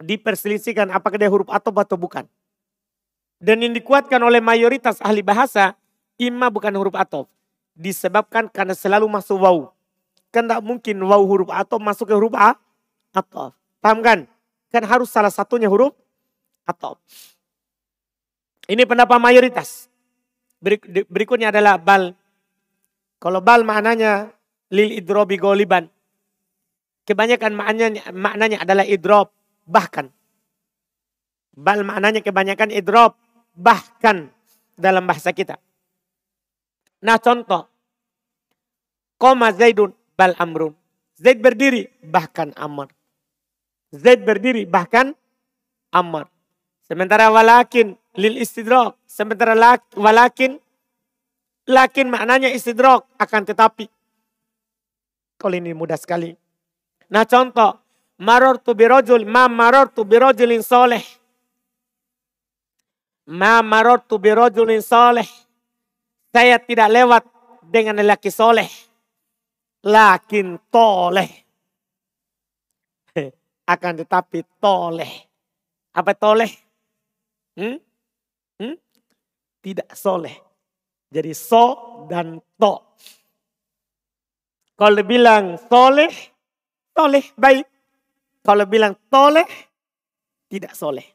diperselisihkan 0.00 0.88
apakah 0.88 1.20
dia 1.20 1.28
huruf 1.28 1.52
atau 1.52 1.70
atau 1.76 2.00
bukan. 2.00 2.24
Dan 3.36 3.60
yang 3.60 3.76
dikuatkan 3.76 4.16
oleh 4.24 4.40
mayoritas 4.40 4.96
ahli 5.04 5.20
bahasa, 5.20 5.76
imma 6.16 6.48
bukan 6.48 6.72
huruf 6.72 6.96
atau. 6.96 7.28
Disebabkan 7.76 8.48
karena 8.48 8.72
selalu 8.72 9.04
masuk 9.04 9.36
waw. 9.36 9.68
Kan 10.32 10.48
tidak 10.48 10.64
mungkin 10.64 10.96
waw 11.04 11.20
huruf 11.28 11.52
atau 11.52 11.76
masuk 11.76 12.08
ke 12.08 12.14
huruf 12.16 12.32
a 12.32 12.56
atau. 13.12 13.52
Paham 13.84 14.00
kan? 14.00 14.24
Kan 14.72 14.82
harus 14.88 15.12
salah 15.12 15.28
satunya 15.34 15.68
huruf 15.68 15.92
atau. 16.66 16.98
Ini 18.66 18.82
pendapat 18.82 19.22
mayoritas. 19.22 19.86
Berikutnya 21.06 21.54
adalah 21.54 21.78
bal 21.78 22.10
kalau 23.16 23.40
bal 23.40 23.62
maknanya 23.64 24.34
lil 24.74 24.92
idrobi 24.98 25.40
goliban. 25.40 25.88
Kebanyakan 27.06 27.54
maknanya, 27.54 28.02
maknanya 28.10 28.58
adalah 28.66 28.82
idrob. 28.82 29.30
Bahkan. 29.62 30.10
Bal 31.54 31.86
maknanya 31.86 32.20
kebanyakan 32.20 32.74
idrob. 32.74 33.14
Bahkan 33.54 34.28
dalam 34.74 35.06
bahasa 35.06 35.30
kita. 35.30 35.56
Nah 37.06 37.16
contoh. 37.22 37.70
Koma 39.16 39.54
Zaidun 39.54 39.94
bal 40.18 40.36
amrun. 40.36 40.76
Zaid 41.16 41.40
berdiri 41.40 41.88
bahkan 42.04 42.52
Amr. 42.52 42.92
Zaid 43.88 44.20
berdiri 44.28 44.68
bahkan 44.68 45.16
Amr. 45.88 46.28
Sementara 46.86 47.28
walakin 47.34 47.98
lil 48.14 48.38
istidrok. 48.38 48.94
Sementara 49.10 49.58
walakin 49.98 50.62
Lakin 51.66 52.14
maknanya 52.14 52.46
istidrok 52.54 53.10
akan 53.18 53.42
tetapi. 53.42 53.90
Kalau 55.34 55.54
ini 55.58 55.74
mudah 55.74 55.98
sekali. 55.98 56.30
Nah 57.10 57.26
contoh. 57.26 57.82
Maror 58.22 58.62
tu 58.62 58.72
birojul. 58.72 59.26
Ma 59.26 59.50
maror 59.50 59.90
tu 59.90 60.06
birojulin 60.06 60.62
soleh. 60.62 61.02
Ma 63.28 63.60
maror 63.66 64.00
tu 64.06 64.16
birojulin 64.16 64.80
soleh. 64.80 65.26
Saya 66.30 66.62
tidak 66.62 66.88
lewat 66.88 67.22
dengan 67.66 67.98
lelaki 67.98 68.30
soleh. 68.30 68.70
Lakin 69.82 70.56
toleh. 70.70 71.30
Akan 73.74 73.98
tetapi 73.98 74.46
toleh. 74.62 75.12
Apa 75.92 76.14
toleh? 76.14 76.65
Hmm? 77.56 77.80
Hmm? 78.60 78.76
Tidak 79.64 79.90
soleh 79.96 80.46
jadi 81.10 81.32
so 81.32 82.04
dan 82.10 82.42
to. 82.58 82.74
Kalau 84.76 85.02
bilang 85.06 85.56
soleh, 85.70 86.12
soleh 86.92 87.24
baik. 87.38 87.64
Kalau 88.44 88.68
bilang 88.68 88.94
toleh, 89.10 89.48
tidak 90.46 90.76
soleh. 90.76 91.06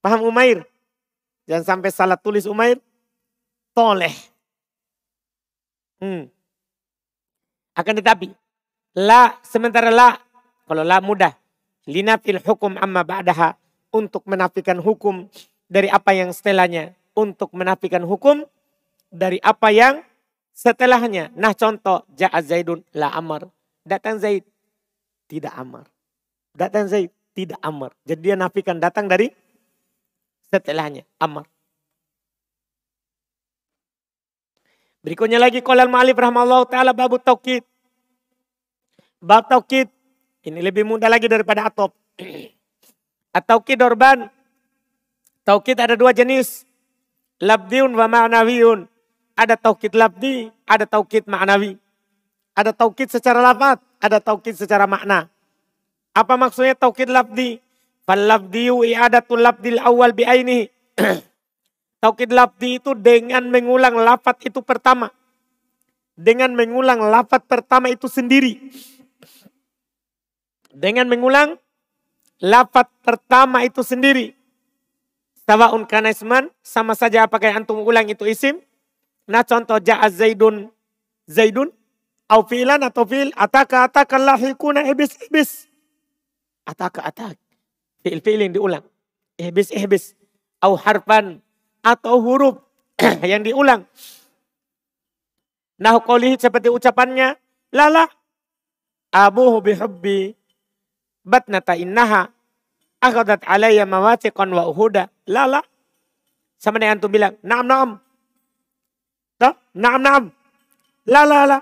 Paham 0.00 0.24
Umair? 0.24 0.64
Jangan 1.44 1.66
sampai 1.66 1.90
salah 1.90 2.16
tulis 2.16 2.46
Umair. 2.46 2.78
Toleh. 3.74 4.14
Hmm. 6.00 6.30
Akan 7.76 7.98
tetapi, 7.98 8.32
la 8.96 9.36
sementara 9.44 9.92
la, 9.92 10.16
kalau 10.64 10.86
la 10.86 11.02
mudah. 11.02 11.34
Linafil 11.90 12.38
hukum 12.40 12.78
amma 12.78 13.02
ba'daha. 13.02 13.58
Untuk 13.90 14.22
menafikan 14.26 14.78
hukum 14.78 15.26
dari 15.66 15.90
apa 15.90 16.14
yang 16.14 16.30
setelahnya. 16.30 16.94
Untuk 17.14 17.50
menafikan 17.50 18.06
hukum 18.06 18.46
dari 19.10 19.42
apa 19.42 19.74
yang 19.74 20.06
setelahnya. 20.54 21.34
Nah 21.34 21.52
contoh, 21.52 22.06
Ja'a 22.14 22.40
Zaidun 22.44 22.86
la 22.94 23.10
Amar. 23.10 23.50
Datang 23.82 24.22
Zaid, 24.22 24.46
tidak 25.26 25.56
Amar. 25.56 25.88
Datang 26.54 26.86
Zaid, 26.86 27.10
tidak 27.34 27.58
Amar. 27.64 27.96
Jadi 28.06 28.20
dia 28.20 28.36
nafikan 28.36 28.78
datang 28.78 29.08
dari 29.08 29.32
setelahnya, 30.52 31.02
Amar. 31.18 31.48
Berikutnya 35.00 35.40
lagi 35.40 35.64
kolal 35.64 35.88
ma'alif 35.88 36.12
rahmallahu 36.12 36.68
ta'ala 36.68 36.92
babu 36.92 37.16
taukid. 37.16 37.64
Bab 39.16 39.48
taukid. 39.48 39.88
Ini 40.44 40.60
lebih 40.60 40.84
mudah 40.84 41.08
lagi 41.08 41.24
daripada 41.24 41.68
atop. 41.68 41.96
At-taukid 43.30 43.78
orban. 43.78 44.26
Taukid 45.46 45.78
ada 45.78 45.94
dua 45.94 46.10
jenis. 46.10 46.66
Labdiun 47.40 47.94
wa 47.94 48.06
ma'nawiyun. 48.10 48.90
Ada 49.38 49.56
taukid 49.56 49.96
labdi, 49.96 50.52
ada 50.68 50.84
taukid 50.84 51.24
ma'nawi. 51.24 51.80
Ada 52.52 52.76
taukid 52.76 53.08
secara 53.08 53.40
lafaz, 53.40 53.80
ada 53.96 54.20
taukid 54.20 54.52
secara 54.52 54.84
makna. 54.84 55.32
Apa 56.12 56.36
maksudnya 56.36 56.76
taukid 56.76 57.08
labdi? 57.08 57.56
Fal 58.04 58.20
labdiyu 58.20 58.84
i'adatul 58.84 59.40
labdil 59.40 59.80
awal 59.80 60.12
bi'ainihi. 60.12 60.68
taukid 62.04 62.34
labdi 62.36 62.82
itu 62.82 62.92
dengan 62.92 63.48
mengulang 63.48 63.96
lafaz 63.96 64.36
itu 64.44 64.60
pertama. 64.60 65.08
Dengan 66.20 66.52
mengulang 66.52 67.00
lafaz 67.00 67.40
pertama 67.48 67.88
itu 67.88 68.10
sendiri. 68.10 68.60
Dengan 70.68 71.08
mengulang 71.08 71.56
lafaz 72.40 72.88
pertama 73.04 73.62
itu 73.62 73.84
sendiri. 73.84 74.34
Sawaun 75.46 75.86
kana 75.86 76.10
isman, 76.10 76.48
sama 76.64 76.96
saja 76.96 77.24
apakah 77.24 77.52
antum 77.52 77.80
ulang 77.84 78.08
itu 78.08 78.26
isim 78.26 78.60
Nah 79.30 79.46
contoh 79.46 79.78
ja'a 79.78 80.10
Zaidun. 80.10 80.66
Zaidun. 81.30 81.70
Au 82.26 82.42
fi'lan 82.42 82.82
atau 82.82 83.06
fi'il. 83.06 83.30
Ataka 83.38 83.86
ataka 83.86 84.18
lahikuna 84.18 84.82
ibis 84.90 85.14
ibis. 85.30 85.70
Ataka 86.66 87.06
atak. 87.06 87.38
Fi'il-fi'il 88.02 88.50
yang 88.50 88.54
diulang. 88.58 88.84
Ihbis 89.38 89.70
ihbis. 89.70 90.18
Au 90.58 90.74
harfan. 90.74 91.38
Atau 91.86 92.18
huruf 92.18 92.58
yang 93.30 93.46
diulang. 93.46 93.86
Nah 95.78 96.02
qawlihi 96.02 96.42
seperti 96.42 96.74
ucapannya. 96.74 97.38
Lala. 97.70 98.10
Abuhu 99.14 99.62
bihubbi. 99.62 100.34
Batnata 101.24 101.76
innaha. 101.76 102.30
Akhadat 103.00 103.44
alaya 103.48 103.88
mawatiqan 103.88 104.50
wa 104.52 104.68
uhuda. 104.68 105.08
Lala. 105.28 105.64
Sama 106.60 106.76
dengan 106.76 107.00
antum 107.00 107.08
bilang. 107.12 107.36
Naam 107.40 107.64
naam. 107.64 107.90
Toh? 109.40 109.54
Naam, 109.72 110.00
naam. 110.04 110.24
La, 111.08 111.24
la, 111.24 111.48
la. 111.48 111.58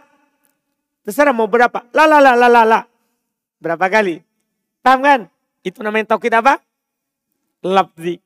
Terserah 1.06 1.30
mau 1.30 1.46
berapa. 1.46 1.86
La, 1.94 2.10
la, 2.10 2.18
la, 2.18 2.34
la, 2.34 2.48
la, 2.50 2.62
la. 2.66 2.80
Berapa 3.62 3.86
kali? 3.86 4.18
Paham 4.82 5.00
kan? 5.02 5.20
Itu 5.62 5.82
namanya 5.82 6.14
taukid 6.14 6.34
apa? 6.34 6.58
Labzi. 7.62 8.18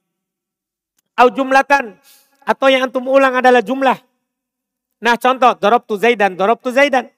Au 1.17 1.29
jumlatan. 1.29 1.97
Atau 2.43 2.73
yang 2.73 2.89
antum 2.89 3.07
ulang 3.07 3.39
adalah 3.39 3.63
jumlah. 3.63 3.95
Nah 5.03 5.15
contoh, 5.19 5.55
dorob 5.59 5.83
tu 5.87 5.99
zaidan, 5.99 6.35
dorob 6.39 6.63
tu 6.63 6.71
zaidan. 6.71 7.11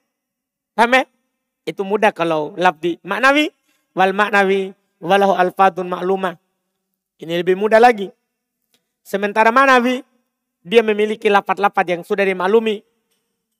Paham 0.73 0.91
ya? 0.97 1.03
Itu 1.65 1.81
mudah 1.81 2.13
kalau 2.13 2.53
labdi. 2.57 2.97
Maknawi, 3.01 3.49
wal 3.95 4.11
ma'nawi 4.11 4.75
walahu 4.99 5.33
alfadun 5.33 5.87
ma'lumah. 5.89 6.35
Ini 7.15 7.41
lebih 7.41 7.55
mudah 7.55 7.79
lagi. 7.79 8.11
Sementara 8.99 9.49
manawi 9.55 10.03
dia 10.65 10.83
memiliki 10.83 11.31
lapat-lapat 11.31 11.85
yang 11.87 12.01
sudah 12.03 12.27
dimaklumi. 12.27 12.83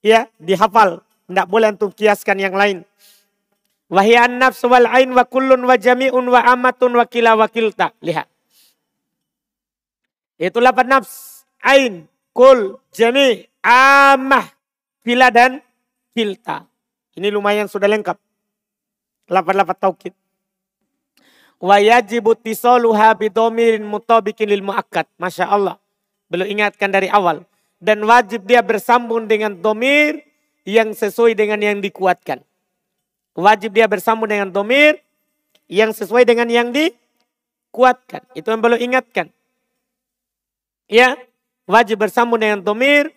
Ya, 0.04 0.28
dihafal. 0.38 1.02
Tidak 1.26 1.48
boleh 1.50 1.74
untuk 1.74 1.98
kiaskan 1.98 2.38
yang 2.38 2.54
lain. 2.54 2.86
Wahyan 3.90 4.42
nafs 4.42 4.66
wal 4.66 4.90
ain 4.90 5.14
wa 5.14 5.26
kullun 5.26 5.62
wa 5.66 5.78
jami'un 5.78 6.26
wa 6.26 6.42
amatun 6.42 6.98
wa 6.98 7.06
kila 7.06 7.38
wa 7.38 7.46
kilta. 7.50 7.94
Lihat. 8.02 8.28
Itu 10.36 10.60
lapat 10.60 10.90
nafs, 10.90 11.46
ain, 11.64 12.10
kul, 12.36 12.76
jami, 12.92 13.48
amah, 13.64 14.52
kila 15.06 15.32
dan 15.32 15.64
kilta. 16.12 16.68
Ini 17.16 17.32
lumayan 17.32 17.72
sudah 17.72 17.88
lengkap. 17.88 18.18
Lapat-lapat 19.32 19.78
taukid. 19.80 20.14
Wa 21.66 21.82
yajibu 21.82 22.38
tisaluha 22.38 23.18
bidomirin 23.18 23.82
mutabikin 23.82 24.46
lil 24.46 24.62
muakkad. 24.62 25.10
Masya 25.18 25.50
Allah. 25.50 25.82
Belum 26.30 26.46
ingatkan 26.46 26.94
dari 26.94 27.10
awal. 27.10 27.42
Dan 27.82 28.06
wajib 28.06 28.46
dia 28.46 28.62
bersambung 28.62 29.26
dengan 29.26 29.58
domir 29.58 30.22
yang 30.62 30.94
sesuai 30.94 31.34
dengan 31.34 31.58
yang 31.58 31.82
dikuatkan. 31.82 32.46
Wajib 33.34 33.74
dia 33.74 33.90
bersambung 33.90 34.30
dengan 34.30 34.54
domir 34.54 35.02
yang 35.66 35.90
sesuai 35.90 36.22
dengan 36.22 36.46
yang 36.54 36.70
dikuatkan. 36.70 38.22
Itu 38.38 38.54
yang 38.54 38.62
belum 38.62 38.78
ingatkan. 38.78 39.34
Ya, 40.86 41.18
wajib 41.66 41.98
bersambung 41.98 42.38
dengan 42.38 42.62
domir 42.62 43.10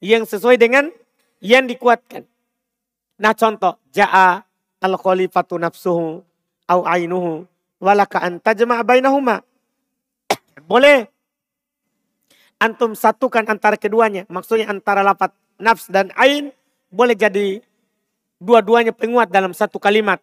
yang 0.00 0.24
sesuai 0.24 0.56
dengan 0.56 0.88
yang 1.44 1.68
dikuatkan. 1.68 2.24
Nah 3.20 3.36
contoh, 3.36 3.76
ja'a 3.92 4.40
al-khalifatu 4.80 5.60
nafsuhu 5.60 6.24
au 6.72 6.80
ainuhu 6.88 7.51
walaka 7.82 8.22
antajma 8.22 8.78
bainahuma. 8.86 9.42
Boleh 10.70 11.10
antum 12.62 12.94
satukan 12.94 13.42
antara 13.50 13.74
keduanya. 13.74 14.22
Maksudnya 14.30 14.70
antara 14.70 15.02
lapat 15.02 15.34
nafs 15.58 15.90
dan 15.90 16.14
ain 16.14 16.54
boleh 16.94 17.18
jadi 17.18 17.58
dua-duanya 18.38 18.94
penguat 18.94 19.34
dalam 19.34 19.50
satu 19.50 19.82
kalimat. 19.82 20.22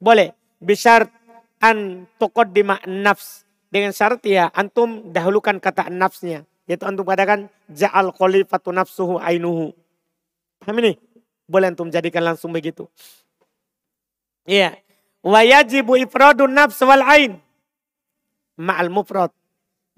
Boleh. 0.00 0.32
Bisyart 0.56 1.12
an 1.60 2.08
tuqaddima 2.16 2.80
nafs. 2.88 3.44
Dengan 3.68 3.92
syarat 3.92 4.24
ya 4.24 4.48
antum 4.56 5.12
dahulukan 5.12 5.60
kata 5.60 5.92
nafsnya. 5.92 6.48
Yaitu 6.64 6.88
antum 6.88 7.04
katakan 7.04 7.52
ja'al 7.68 8.08
khalifatu 8.16 8.72
nafsuhu 8.72 9.20
ainuhu. 9.20 9.76
Paham 10.64 10.80
ini? 10.80 10.96
Boleh 11.44 11.68
antum 11.70 11.92
jadikan 11.92 12.24
langsung 12.24 12.56
begitu. 12.56 12.88
Iya. 14.48 14.85
Wa 15.26 15.42
yajibu 15.42 15.98
ifradun 15.98 16.54
nafs 16.54 16.78
wal 16.86 17.02
ain. 17.02 17.42
Ma'al 18.54 18.94
mufrad. 18.94 19.34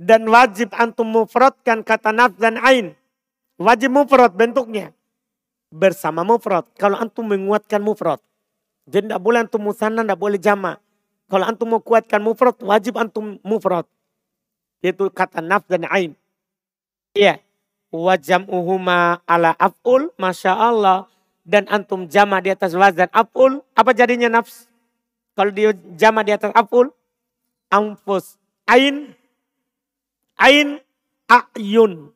Dan 0.00 0.24
wajib 0.24 0.72
antum 0.72 1.04
mufradkan 1.04 1.84
kata 1.84 2.16
nafs 2.16 2.40
dan 2.40 2.56
ain. 2.64 2.96
Wajib 3.60 3.92
mufrad 3.92 4.32
bentuknya 4.32 4.96
bersama 5.68 6.24
mufrad. 6.24 6.64
Kalau 6.80 6.96
antum 6.96 7.28
menguatkan 7.28 7.84
mufrad. 7.84 8.24
Jadi 8.88 9.12
tidak 9.12 9.20
boleh 9.20 9.44
antum 9.44 9.60
musanna, 9.60 10.00
tidak 10.00 10.16
boleh 10.16 10.40
jama. 10.40 10.80
Kalau 11.28 11.44
antum 11.44 11.76
mau 11.76 11.84
kuatkan 11.84 12.24
mufrad, 12.24 12.56
wajib 12.64 12.96
antum 12.96 13.36
mufrad. 13.44 13.84
Itu 14.80 15.12
kata 15.12 15.44
naf 15.44 15.68
dan 15.68 15.84
ain. 15.92 16.16
Iya. 17.12 17.44
Wajam 17.92 18.48
uhuma 18.48 19.20
ala 19.28 19.52
af'ul, 19.60 20.08
Masya 20.16 20.56
Allah. 20.56 21.04
Dan 21.44 21.68
antum 21.68 22.08
jama 22.08 22.40
di 22.40 22.48
atas 22.48 22.72
wazan 22.72 23.12
af'ul, 23.12 23.60
apa 23.76 23.92
jadinya 23.92 24.40
nafs? 24.40 24.67
Kalau 25.38 25.54
dia 25.54 25.70
jama 25.94 26.26
di 26.26 26.34
atas 26.34 26.50
af'ul, 26.50 26.90
anfus. 27.70 28.34
Ain, 28.66 29.14
ain, 30.34 30.82
ayun. 31.30 32.10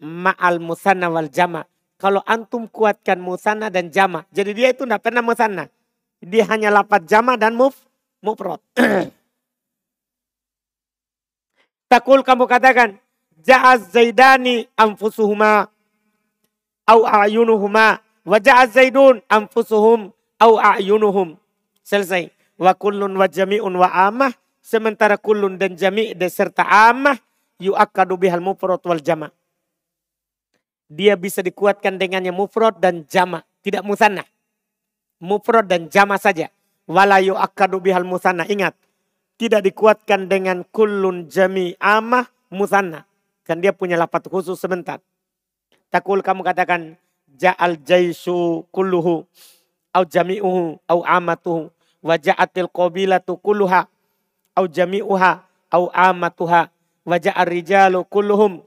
Ma'al 0.00 0.64
musanna 0.64 1.12
wal 1.12 1.28
jama' 1.28 1.68
kalau 2.04 2.20
antum 2.28 2.68
kuatkan 2.68 3.16
musanna 3.16 3.72
dan 3.72 3.88
jama. 3.88 4.28
Jadi 4.28 4.52
dia 4.52 4.68
itu 4.76 4.84
tidak 4.84 5.00
pernah 5.00 5.24
musanna. 5.24 5.72
Dia 6.20 6.44
hanya 6.52 6.68
lapat 6.68 7.08
jama 7.08 7.40
dan 7.40 7.56
muf, 7.56 7.72
mufrad. 8.20 8.60
Takul 11.92 12.20
kamu 12.20 12.44
katakan, 12.44 13.00
Ja'az 13.40 13.92
zaidani 13.92 14.68
anfusuhuma 14.76 15.68
au 16.88 17.04
a'yunuhuma 17.04 18.00
wa 18.24 18.36
ja'az 18.40 18.72
zaidun 18.72 19.20
anfusuhum 19.28 20.12
au 20.40 20.52
a'yunuhum. 20.60 21.36
Selesai. 21.84 22.32
Wa 22.58 22.72
kullun 22.74 23.14
wa 23.14 23.26
jami'un 23.26 23.74
wa 23.74 23.88
amah. 23.90 24.32
Sementara 24.64 25.20
kullun 25.20 25.60
dan 25.60 25.76
jami' 25.76 26.16
serta 26.30 26.64
amah 26.64 27.20
yu'akkadu 27.60 28.16
bihal 28.16 28.40
mufrad 28.40 28.80
wal 28.80 29.02
jama' 29.02 29.28
dia 30.94 31.18
bisa 31.18 31.42
dikuatkan 31.42 31.98
dengannya 31.98 32.30
mufrad 32.30 32.78
dan 32.78 33.02
jama, 33.10 33.42
tidak 33.66 33.82
musanna. 33.82 34.22
Mufrad 35.18 35.66
dan 35.66 35.90
jama 35.90 36.14
saja. 36.20 36.54
Walayu 36.86 37.34
akadu 37.34 37.82
bihal 37.82 38.06
musanna. 38.06 38.46
Ingat, 38.46 38.78
tidak 39.34 39.66
dikuatkan 39.66 40.30
dengan 40.30 40.62
kullun 40.70 41.26
jami 41.26 41.74
amah 41.82 42.30
musanna. 42.52 43.08
Kan 43.42 43.58
dia 43.58 43.74
punya 43.74 43.98
lapat 43.98 44.30
khusus 44.30 44.56
sebentar. 44.60 45.02
Takul 45.90 46.22
kamu 46.22 46.46
katakan 46.46 46.94
ja'al 47.34 47.82
jaisu 47.82 48.62
kulluhu 48.70 49.26
au 49.94 50.02
jami'uhu 50.06 50.78
au 50.86 51.00
amatuhu 51.02 51.73
wa 52.04 52.20
ja'atil 52.20 52.68
qabilatu 52.68 53.40
kulluha 53.40 53.88
au 54.54 54.64
jami'uha 54.68 55.32
au 55.72 55.88
amatuha 55.88 56.68
wa 57.08 57.16
ja'ar 57.16 57.48
rijalu 57.48 58.04
kulluhum 58.06 58.60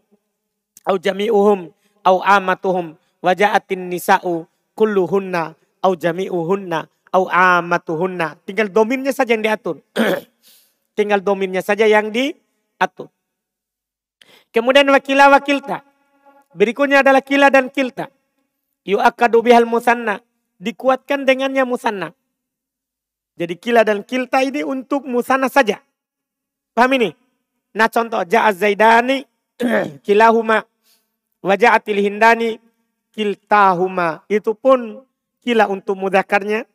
au 0.89 0.95
jami'uhum 0.97 1.69
au 2.01 2.17
amatuhum 2.25 2.97
waja'atin 3.21 3.93
nisa'u 3.93 4.49
kulluhunna 4.73 5.53
au 5.85 5.93
jami'uhunna 5.93 6.89
au 7.13 7.25
amatuhunna. 7.31 8.37
Tinggal 8.43 8.69
dominnya 8.69 9.15
saja 9.15 9.33
yang 9.33 9.43
diatur. 9.43 9.81
Tinggal 10.97 11.21
dominnya 11.23 11.63
saja 11.63 11.87
yang 11.87 12.11
diatur. 12.11 13.09
Kemudian 14.51 14.87
wakila 14.89 15.29
wakilta. 15.31 15.83
Berikutnya 16.57 17.05
adalah 17.05 17.21
kila 17.21 17.53
dan 17.53 17.69
kilta. 17.69 18.09
Yu'akadu 18.87 19.43
bihal 19.45 19.67
musanna. 19.67 20.23
Dikuatkan 20.57 21.27
dengannya 21.27 21.67
musanna. 21.67 22.17
Jadi 23.37 23.53
kila 23.55 23.85
dan 23.85 24.01
kilta 24.01 24.41
ini 24.41 24.65
untuk 24.65 25.05
musanna 25.05 25.45
saja. 25.45 25.77
Paham 26.73 26.97
ini? 26.97 27.13
Nah 27.77 27.85
contoh, 27.85 28.25
ja'az 28.25 28.57
zaidani 28.57 29.21
kilahuma 30.05 30.65
Waja'atil 31.47 32.01
hindani 32.01 32.57
kiltahuma. 33.13 34.25
Itu 34.27 34.57
pun 34.57 35.05
kila 35.39 35.69
untuk 35.69 35.95
mudakarnya. 35.95 36.65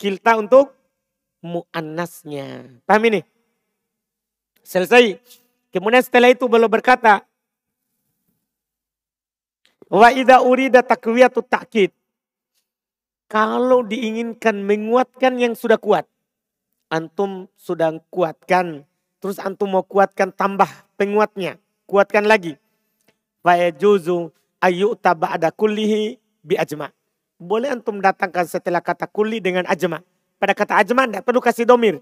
Kilta 0.00 0.40
untuk 0.40 0.72
muannasnya. 1.44 2.80
Paham 2.88 3.02
ini? 3.12 3.20
Selesai. 4.64 5.20
Kemudian 5.68 6.00
setelah 6.00 6.32
itu 6.32 6.48
beliau 6.48 6.70
berkata, 6.70 7.22
Wa 9.90 10.14
idha 10.14 10.40
urida 10.40 10.80
takwiyatu 10.80 11.42
ta'kid. 11.42 11.90
Kalau 13.30 13.86
diinginkan 13.86 14.66
menguatkan 14.66 15.38
yang 15.38 15.54
sudah 15.54 15.78
kuat. 15.78 16.10
Antum 16.90 17.46
sudah 17.54 17.94
kuatkan. 18.10 18.82
Terus 19.22 19.38
antum 19.38 19.70
mau 19.70 19.86
kuatkan 19.86 20.34
tambah 20.34 20.66
penguatnya. 20.98 21.62
Kuatkan 21.86 22.26
lagi 22.26 22.58
fayajuzu 23.44 24.32
ayyuta 24.60 25.16
ba'da 25.16 25.48
kullihi 25.52 26.20
bi 26.44 26.54
ajma. 26.56 26.92
Boleh 27.40 27.72
antum 27.72 27.98
datangkan 28.04 28.44
setelah 28.44 28.84
kata 28.84 29.08
kulli 29.08 29.40
dengan 29.40 29.64
ajma. 29.64 30.04
Pada 30.36 30.52
kata 30.52 30.76
ajma 30.80 31.08
tidak 31.08 31.24
perlu 31.24 31.40
kasih 31.40 31.64
domir. 31.64 32.00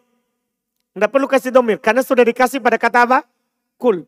Tidak 0.95 1.11
perlu 1.11 1.31
kasih 1.31 1.55
domir. 1.55 1.79
Karena 1.79 2.03
sudah 2.03 2.26
dikasih 2.26 2.59
pada 2.59 2.74
kata 2.74 3.07
apa? 3.07 3.18
Kul. 3.79 4.03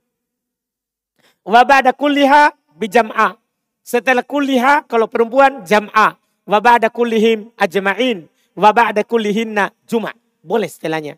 Wa 1.46 1.62
ba'da 1.62 1.94
kulliha 1.94 2.50
bi 2.74 2.90
jam'a. 2.90 3.38
Setelah 3.86 4.26
kulliha 4.26 4.86
kalau 4.90 5.06
perempuan 5.06 5.62
jam'a. 5.62 6.18
Wa 6.50 6.58
ba'da 6.58 6.90
kullihim 6.90 7.54
ajma'in. 7.54 8.26
Wa 8.58 8.74
ba'da 8.74 9.06
kullihinna 9.06 9.70
juma'. 9.86 10.10
Boleh 10.42 10.66
setelahnya. 10.66 11.14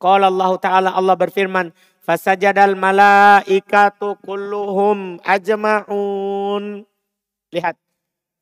Kalau 0.00 0.32
Allah 0.32 0.52
Ta'ala 0.56 0.90
Allah 0.96 1.12
berfirman. 1.12 1.76
Fasajadal 2.00 2.74
malaikatu 2.74 4.16
kulluhum 4.24 5.20
ajma'un. 5.20 6.88
Lihat. 7.52 7.76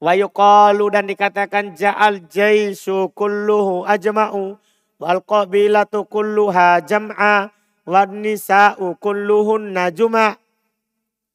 Wa 0.00 0.14
yuqalu 0.14 0.86
dan 0.94 1.10
dikatakan 1.10 1.74
ja'al 1.74 2.24
jaisu 2.30 3.10
kulluhu 3.10 3.82
ajma'u. 3.82 4.54
Wal 5.02 5.20
qabilatu 5.26 6.06
kulluha 6.06 6.78
jam'a. 6.86 7.50
Wal 7.90 8.12
nisa'u 8.14 8.94
kulluhun 9.02 9.74
najuma. 9.74 10.38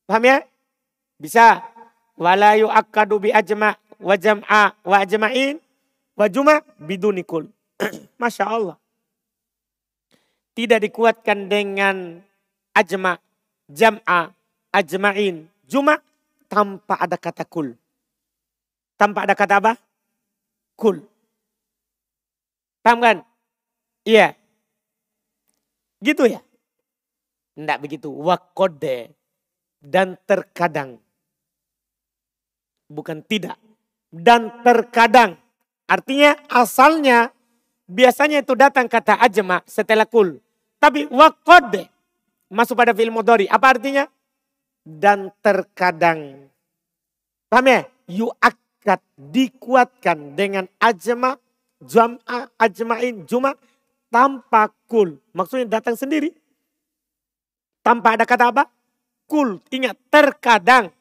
Paham 0.07 0.23
ya? 0.23 0.37
Bisa. 1.19 1.67
Wala 2.15 2.55
yu'akkadu 2.55 3.19
bi 3.19 3.35
ajma' 3.35 3.84
wa 3.99 4.15
jam'a 4.15 4.75
wa 4.83 4.97
ajma'in. 5.01 5.59
Wa 6.15 6.31
juma' 6.31 6.63
bidunikul. 6.79 7.51
Masya 8.21 8.47
Allah. 8.47 8.77
tidak 10.55 10.87
dikuatkan 10.87 11.51
dengan 11.51 12.23
ajma, 12.71 13.19
jam'a, 13.67 14.31
ajma'in, 14.71 15.51
juma 15.67 15.99
tanpa 16.47 16.95
ada 16.95 17.19
kata 17.19 17.43
kul. 17.43 17.75
Tanpa 18.95 19.27
ada 19.27 19.35
kata 19.35 19.59
apa? 19.59 19.73
Kul. 20.79 21.03
Paham 22.79 23.03
kan? 23.03 23.17
Iya. 24.07 24.39
Gitu 25.99 26.23
ya? 26.31 26.39
Tidak 27.59 27.77
begitu. 27.83 28.07
Wakode. 28.07 29.11
Dan 29.83 30.15
terkadang. 30.23 30.95
Bukan 32.87 33.19
tidak. 33.27 33.59
Dan 34.15 34.63
terkadang. 34.63 35.35
Artinya 35.91 36.39
asalnya 36.47 37.35
biasanya 37.83 38.39
itu 38.39 38.55
datang 38.55 38.87
kata 38.87 39.19
ajma 39.19 39.59
setelah 39.67 40.07
kul. 40.07 40.39
Tapi 40.79 41.11
wakode 41.11 41.91
masuk 42.47 42.79
pada 42.79 42.95
film 42.95 43.19
modori. 43.19 43.45
Apa 43.51 43.75
artinya? 43.75 44.07
Dan 44.85 45.33
terkadang. 45.43 46.47
Paham 47.51 47.67
ya? 47.67 47.81
Yu'akad 48.05 49.01
dikuatkan 49.17 50.37
dengan 50.37 50.69
ajma, 50.77 51.41
jam'a, 51.81 52.53
ajma'in, 52.61 53.25
juma 53.25 53.57
tanpa 54.13 54.69
kul. 54.85 55.17
Maksudnya 55.33 55.81
datang 55.81 55.97
sendiri. 55.97 56.31
Tanpa 57.81 58.15
ada 58.15 58.23
kata 58.23 58.53
apa? 58.53 58.63
Kul. 59.25 59.61
Ingat, 59.73 59.97
terkadang. 60.07 60.93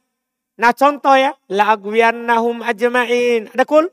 Nah 0.54 0.70
contoh 0.70 1.18
ya, 1.18 1.34
la'agwiyannahum 1.50 2.62
ajma'in. 2.62 3.50
Ada 3.50 3.64
kul? 3.66 3.90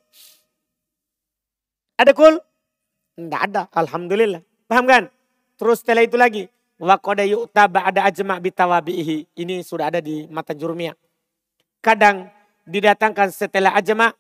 Ada 1.98 2.14
kul? 2.14 2.38
Tidak 3.18 3.42
ada, 3.42 3.66
Alhamdulillah. 3.74 4.46
Paham 4.70 4.86
kan? 4.86 5.04
Terus 5.58 5.82
setelah 5.82 6.06
itu 6.06 6.18
lagi. 6.18 6.46
Wa 6.82 6.98
qada 6.98 7.26
yu'ta 7.26 7.66
ba'da 7.70 8.06
ajma' 8.06 8.42
bitawabihi. 8.42 9.38
Ini 9.38 9.62
sudah 9.62 9.94
ada 9.94 10.02
di 10.02 10.26
mata 10.30 10.54
jurumiyah. 10.54 10.98
Kadang 11.82 12.30
didatangkan 12.66 13.30
setelah 13.34 13.74
ajma' 13.78 14.14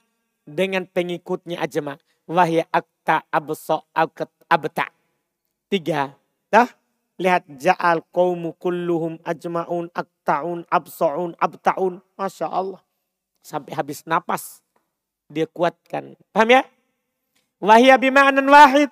dengan 0.45 0.85
pengikutnya 0.85 1.61
ajma'. 1.61 1.97
Wahya 2.29 2.65
akta 2.69 3.25
abso 3.29 3.85
abta. 3.93 4.85
Tiga. 5.69 6.13
Dah? 6.49 6.80
Lihat 7.21 7.45
ja'al 7.61 8.01
qawmu 8.09 8.57
kulluhum 8.57 9.21
ajma'un 9.21 9.93
akta'un 9.93 10.65
absa'un 10.65 11.37
abta'un. 11.37 12.01
Masya 12.17 12.49
Allah. 12.49 12.81
Sampai 13.45 13.77
habis 13.77 14.01
napas. 14.09 14.65
Dia 15.29 15.45
kuatkan. 15.45 16.17
Paham 16.33 16.49
ya? 16.49 16.61
Wahya 17.61 18.01
bima'anan 18.01 18.49
wahid. 18.49 18.89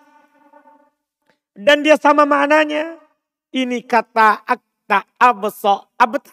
Dan 1.57 1.81
dia 1.81 1.97
sama 1.97 2.29
maknanya. 2.29 3.01
Ini 3.49 3.81
kata 3.81 4.45
akta 4.45 5.09
abso 5.17 5.89
abta. 5.97 6.29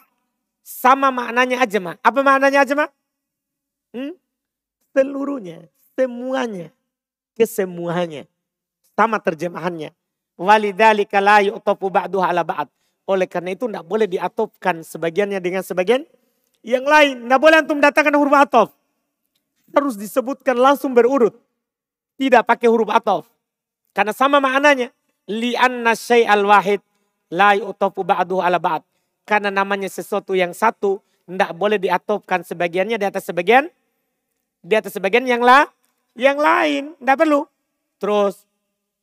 Sama 0.61 1.09
maknanya 1.09 1.65
ajma. 1.65 1.97
Apa 2.05 2.21
maknanya 2.21 2.61
ajma? 2.61 2.85
Hmm? 3.89 4.13
Seluruhnya, 4.93 5.65
semuanya, 5.97 6.69
kesemuanya. 7.33 8.29
Sama 8.93 9.17
terjemahannya. 9.17 9.95
Walidhalika 10.37 11.17
la 11.17 11.41
yu'tafu 11.41 11.89
ba'duha 11.89 12.29
ala 12.29 12.45
ba'd. 12.45 12.69
Oleh 13.09 13.25
karena 13.25 13.57
itu 13.57 13.65
tidak 13.65 13.85
boleh 13.89 14.05
diatopkan 14.05 14.85
sebagiannya 14.85 15.41
dengan 15.41 15.65
sebagian 15.65 16.05
yang 16.61 16.85
lain. 16.85 17.25
Tidak 17.25 17.39
boleh 17.41 17.57
antum 17.65 17.81
datangkan 17.81 18.13
huruf 18.13 18.35
atof. 18.37 18.69
Harus 19.73 19.97
disebutkan 19.97 20.55
langsung 20.55 20.93
berurut. 20.93 21.33
Tidak 22.21 22.45
pakai 22.45 22.69
huruf 22.69 22.93
atof. 22.93 23.25
Karena 23.97 24.13
sama 24.13 24.37
maknanya. 24.37 24.93
Li'anna 25.27 25.91
syai'al 25.91 26.45
wahid 26.47 26.79
La 27.27 27.57
yu'tofu 27.57 28.07
ba'duhu 28.07 28.39
ala 28.39 28.61
ba'd. 28.61 28.85
Karena 29.27 29.51
namanya 29.51 29.91
sesuatu 29.91 30.31
yang 30.31 30.55
satu, 30.55 31.03
tidak 31.27 31.51
boleh 31.59 31.75
diatopkan 31.75 32.47
sebagiannya 32.47 32.95
di 32.95 33.05
atas 33.07 33.27
sebagian. 33.27 33.67
Di 34.63 34.73
atas 34.79 34.95
sebagian 34.95 35.27
yang 35.27 35.43
lah, 35.43 35.67
yang 36.15 36.39
lain. 36.39 36.95
Tidak 36.95 37.17
perlu. 37.19 37.43
Terus 37.99 38.47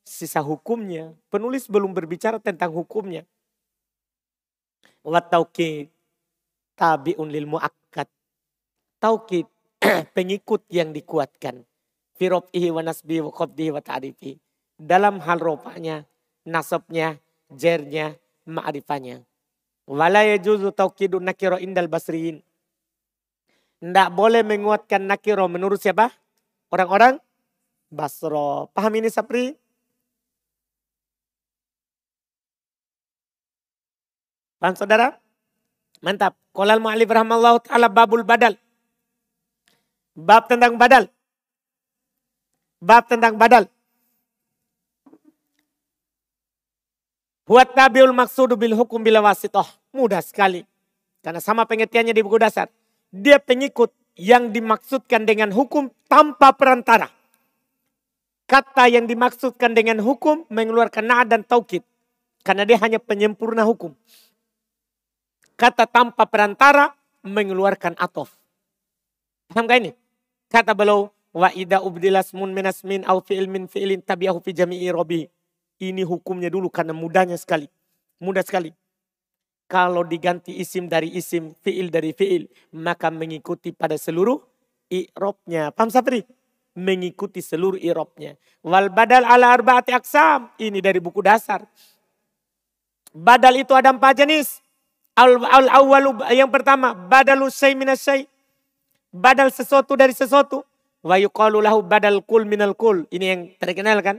sisa 0.04 0.44
hukumnya. 0.44 1.16
Penulis 1.32 1.66
belum 1.66 1.96
berbicara 1.96 2.36
tentang 2.38 2.70
hukumnya. 2.70 3.24
Wa 5.00 5.24
taukid 5.24 5.88
tabi'un 6.76 7.28
lil 7.32 7.48
mu'akkad. 7.48 8.06
Taukid 9.00 9.48
pengikut 10.16 10.68
yang 10.68 10.92
dikuatkan. 10.92 11.64
Firob'ihi 12.14 12.70
wa 12.70 12.84
nasbihi 12.84 13.24
wa 13.24 13.32
qabdihi 13.34 13.70
wa 13.74 13.82
ta'rifi. 13.82 14.38
Dalam 14.78 15.18
hal 15.24 15.42
ropanya, 15.42 16.06
nasabnya, 16.46 17.18
jernya, 17.50 18.14
ma'rifanya. 18.46 19.24
Wala 19.84 20.24
yajuzu 20.24 20.72
tauqidun 20.72 21.26
nakiro 21.26 21.58
indal 21.58 21.90
basriin. 21.90 22.40
Tidak 23.82 24.08
boleh 24.16 24.40
menguatkan 24.40 25.04
nakiro 25.04 25.44
menurut 25.50 25.76
siapa? 25.76 26.08
Orang-orang 26.72 27.20
Basro. 27.94 28.72
Paham 28.74 28.98
ini 28.98 29.12
Sapri? 29.12 29.54
Paham 34.64 34.80
saudara? 34.80 35.12
Mantap. 36.00 36.40
Qolal 36.56 36.80
mu'alif 36.80 37.04
rahmallahu 37.04 37.68
ta'ala 37.68 37.92
babul 37.92 38.24
badal. 38.24 38.56
Bab 40.16 40.48
tentang 40.48 40.80
badal. 40.80 41.04
Bab 42.80 43.04
tentang 43.04 43.36
badal. 43.36 43.68
Buat 47.44 47.76
tabiul 47.76 48.16
maksudu 48.16 48.56
bil 48.56 48.72
hukum 48.72 49.04
bila 49.04 49.20
wasitoh. 49.20 49.68
Mudah 49.92 50.24
sekali. 50.24 50.64
Karena 51.20 51.44
sama 51.44 51.68
pengertiannya 51.68 52.16
di 52.16 52.24
buku 52.24 52.40
dasar. 52.40 52.72
Dia 53.12 53.36
pengikut 53.36 53.92
yang 54.16 54.48
dimaksudkan 54.48 55.28
dengan 55.28 55.52
hukum 55.52 55.92
tanpa 56.08 56.56
perantara. 56.56 57.12
Kata 58.48 58.88
yang 58.88 59.04
dimaksudkan 59.04 59.76
dengan 59.76 60.00
hukum 60.00 60.48
mengeluarkan 60.48 61.04
na 61.04 61.20
dan 61.28 61.44
taukid. 61.44 61.84
Karena 62.40 62.64
dia 62.64 62.80
hanya 62.80 62.96
penyempurna 62.96 63.60
hukum. 63.68 63.92
Kata 65.54 65.86
tanpa 65.86 66.26
perantara 66.26 66.90
mengeluarkan 67.22 67.94
atof. 67.94 68.34
Paham 69.46 69.70
gak 69.70 69.78
ini? 69.86 69.90
Kata 70.50 70.74
beliau, 70.74 71.14
wa 71.30 71.50
ida 71.54 71.78
ubdilasmun 71.78 72.50
minasmin 72.50 73.06
au 73.06 73.22
fi'il 73.22 73.46
min 73.46 73.70
fi'ilin 73.70 74.02
tabi'ahu 74.02 74.42
fi 74.42 74.50
jami'i 74.50 74.90
robi. 74.90 75.30
Ini 75.78 76.02
hukumnya 76.02 76.50
dulu 76.50 76.70
karena 76.70 76.90
mudahnya 76.90 77.38
sekali. 77.38 77.70
Mudah 78.18 78.42
sekali. 78.42 78.74
Kalau 79.70 80.02
diganti 80.02 80.58
isim 80.58 80.90
dari 80.90 81.14
isim, 81.14 81.54
fi'il 81.62 81.90
dari 81.90 82.10
fi'il, 82.10 82.50
maka 82.74 83.10
mengikuti 83.10 83.70
pada 83.70 83.94
seluruh 83.94 84.38
i'robnya. 84.90 85.70
Paham 85.70 85.90
Sapri? 85.90 86.22
Mengikuti 86.74 87.38
seluruh 87.38 87.78
i'robnya. 87.78 88.34
Wal 88.62 88.90
badal 88.90 89.22
ala 89.22 89.54
arba'ati 89.54 89.94
aksam. 89.94 90.50
Ini 90.58 90.82
dari 90.82 90.98
buku 90.98 91.22
dasar. 91.22 91.62
Badal 93.14 93.62
itu 93.62 93.70
ada 93.78 93.94
empat 93.94 94.18
jenis. 94.18 94.63
Al, 95.14 95.38
al 95.46 95.66
awalu 95.70 96.18
yang 96.34 96.50
pertama, 96.50 96.90
badalu 96.90 97.46
syai 97.46 97.78
minas 97.78 98.02
syai. 98.02 98.26
Badal 99.14 99.54
sesuatu 99.54 99.94
dari 99.94 100.10
sesuatu. 100.10 100.66
Wa 101.06 101.20
yuqalu 101.22 101.62
lahu 101.62 101.86
badal 101.86 102.18
kul 102.26 102.42
minal 102.42 102.74
kul. 102.74 103.06
Ini 103.14 103.26
yang 103.30 103.40
terkenal 103.62 104.02
kan? 104.02 104.18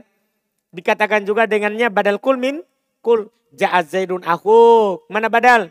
Dikatakan 0.72 1.28
juga 1.28 1.44
dengannya 1.44 1.92
badal 1.92 2.16
kul 2.16 2.40
min 2.40 2.64
kul. 3.04 3.28
Ja'at 3.52 3.92
zaidun 3.92 4.24
aku. 4.24 4.96
Mana 5.12 5.28
badal? 5.28 5.68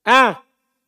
Ah, 0.00 0.40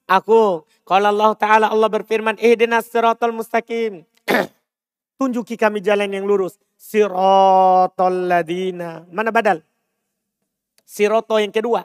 aku. 0.08 0.64
Kalau 0.88 1.08
Allah 1.12 1.32
Ta'ala 1.36 1.66
Allah 1.68 1.90
berfirman, 1.92 2.40
ihdinas 2.40 2.88
siratal 2.88 3.36
mustaqim. 3.36 4.08
Tunjuki 5.20 5.60
kami 5.60 5.84
jalan 5.84 6.08
yang 6.08 6.24
lurus. 6.24 6.56
Siratal 6.80 8.24
ladina. 8.24 9.04
Mana 9.12 9.28
badal? 9.28 9.60
Siroto 10.88 11.36
yang 11.36 11.52
kedua. 11.52 11.84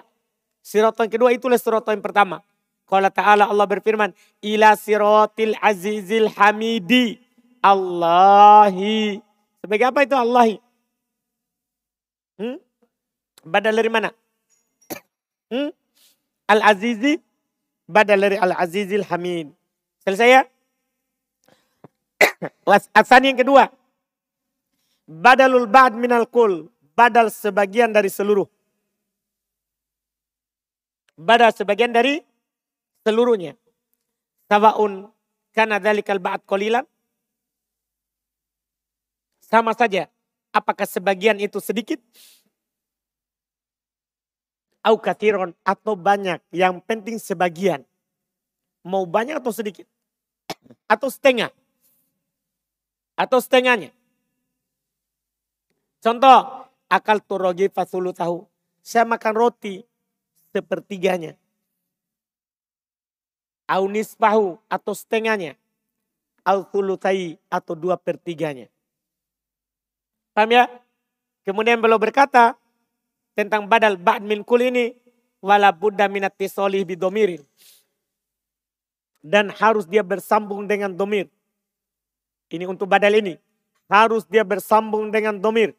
Siroto 0.65 1.05
yang 1.05 1.13
kedua 1.13 1.29
itulah 1.29 1.61
siroto 1.61 1.93
yang 1.93 2.01
pertama. 2.01 2.41
Kalau 2.89 3.09
Ta'ala 3.13 3.45
Allah 3.45 3.69
berfirman, 3.69 4.09
ila 4.41 4.73
sirotil 4.73 5.53
azizil 5.61 6.33
hamidi. 6.33 7.21
Allahi. 7.61 9.21
Sebagai 9.61 9.85
apa 9.89 10.05
itu 10.05 10.13
Allahi? 10.13 10.61
Hmm? 12.37 12.57
Badal 13.45 13.73
dari 13.73 13.89
mana? 13.89 14.09
Hmm? 15.49 15.69
Al-Azizi. 16.45 17.17
Badal 17.85 18.17
dari 18.17 18.37
Al-Azizil 18.37 19.05
Hamid. 19.05 19.53
Selesai 20.01 20.29
ya? 20.29 20.41
Asani 22.97 23.33
yang 23.33 23.41
kedua. 23.41 23.69
Badalul 25.05 25.69
ba'd 25.69 25.93
minal 25.93 26.25
kul. 26.25 26.69
Badal 26.97 27.29
sebagian 27.29 27.93
dari 27.93 28.09
seluruh. 28.09 28.49
Badal 31.15 31.55
sebagian 31.55 31.95
dari 31.95 32.19
seluruhnya. 33.07 33.55
Sawaun 34.51 35.09
kana 35.55 35.79
dhalikal 35.79 36.19
ba'd 36.19 36.43
qalilan. 36.43 36.83
Sama 39.39 39.71
saja 39.77 40.11
apakah 40.51 40.89
sebagian 40.89 41.37
itu 41.39 41.61
sedikit 41.61 42.01
Au 44.85 45.01
katiron 45.01 45.57
atau 45.65 45.97
banyak. 45.97 46.37
Yang 46.53 46.85
penting 46.85 47.17
sebagian. 47.17 47.81
Mau 48.85 49.09
banyak 49.09 49.41
atau 49.41 49.49
sedikit. 49.49 49.89
Atau 50.85 51.09
setengah. 51.09 51.49
Atau 53.17 53.41
setengahnya. 53.41 53.89
Contoh, 56.05 56.69
akal 56.85 57.17
turogi 57.25 57.65
fasulu 57.73 58.13
tahu. 58.13 58.45
Saya 58.85 59.09
makan 59.09 59.33
roti 59.33 59.81
sepertiganya. 60.55 61.35
Au 63.67 63.91
nisbahu 63.91 64.55
atau 64.71 64.93
setengahnya. 64.95 65.59
Au 66.47 66.63
thulutai 66.63 67.35
atau 67.51 67.75
dua 67.75 67.99
pertiganya. 67.99 68.71
Paham 70.31 70.55
ya? 70.55 70.71
Kemudian 71.43 71.81
beliau 71.83 71.99
berkata 71.99 72.55
tentang 73.35 73.67
badal 73.67 73.99
ba'd 73.99 74.23
min 74.23 74.45
kul 74.47 74.63
ini. 74.63 74.95
Wala 75.43 75.75
buddha 75.75 76.07
minat 76.07 76.33
tisolih 76.33 76.87
bidomirin. 76.87 77.43
Dan 79.19 79.49
harus 79.51 79.89
dia 79.89 80.05
bersambung 80.05 80.69
dengan 80.69 80.93
domir. 80.93 81.27
Ini 82.49 82.69
untuk 82.69 82.87
badal 82.87 83.17
ini. 83.17 83.35
Harus 83.89 84.25
dia 84.29 84.45
bersambung 84.45 85.09
dengan 85.09 85.37
domir 85.37 85.73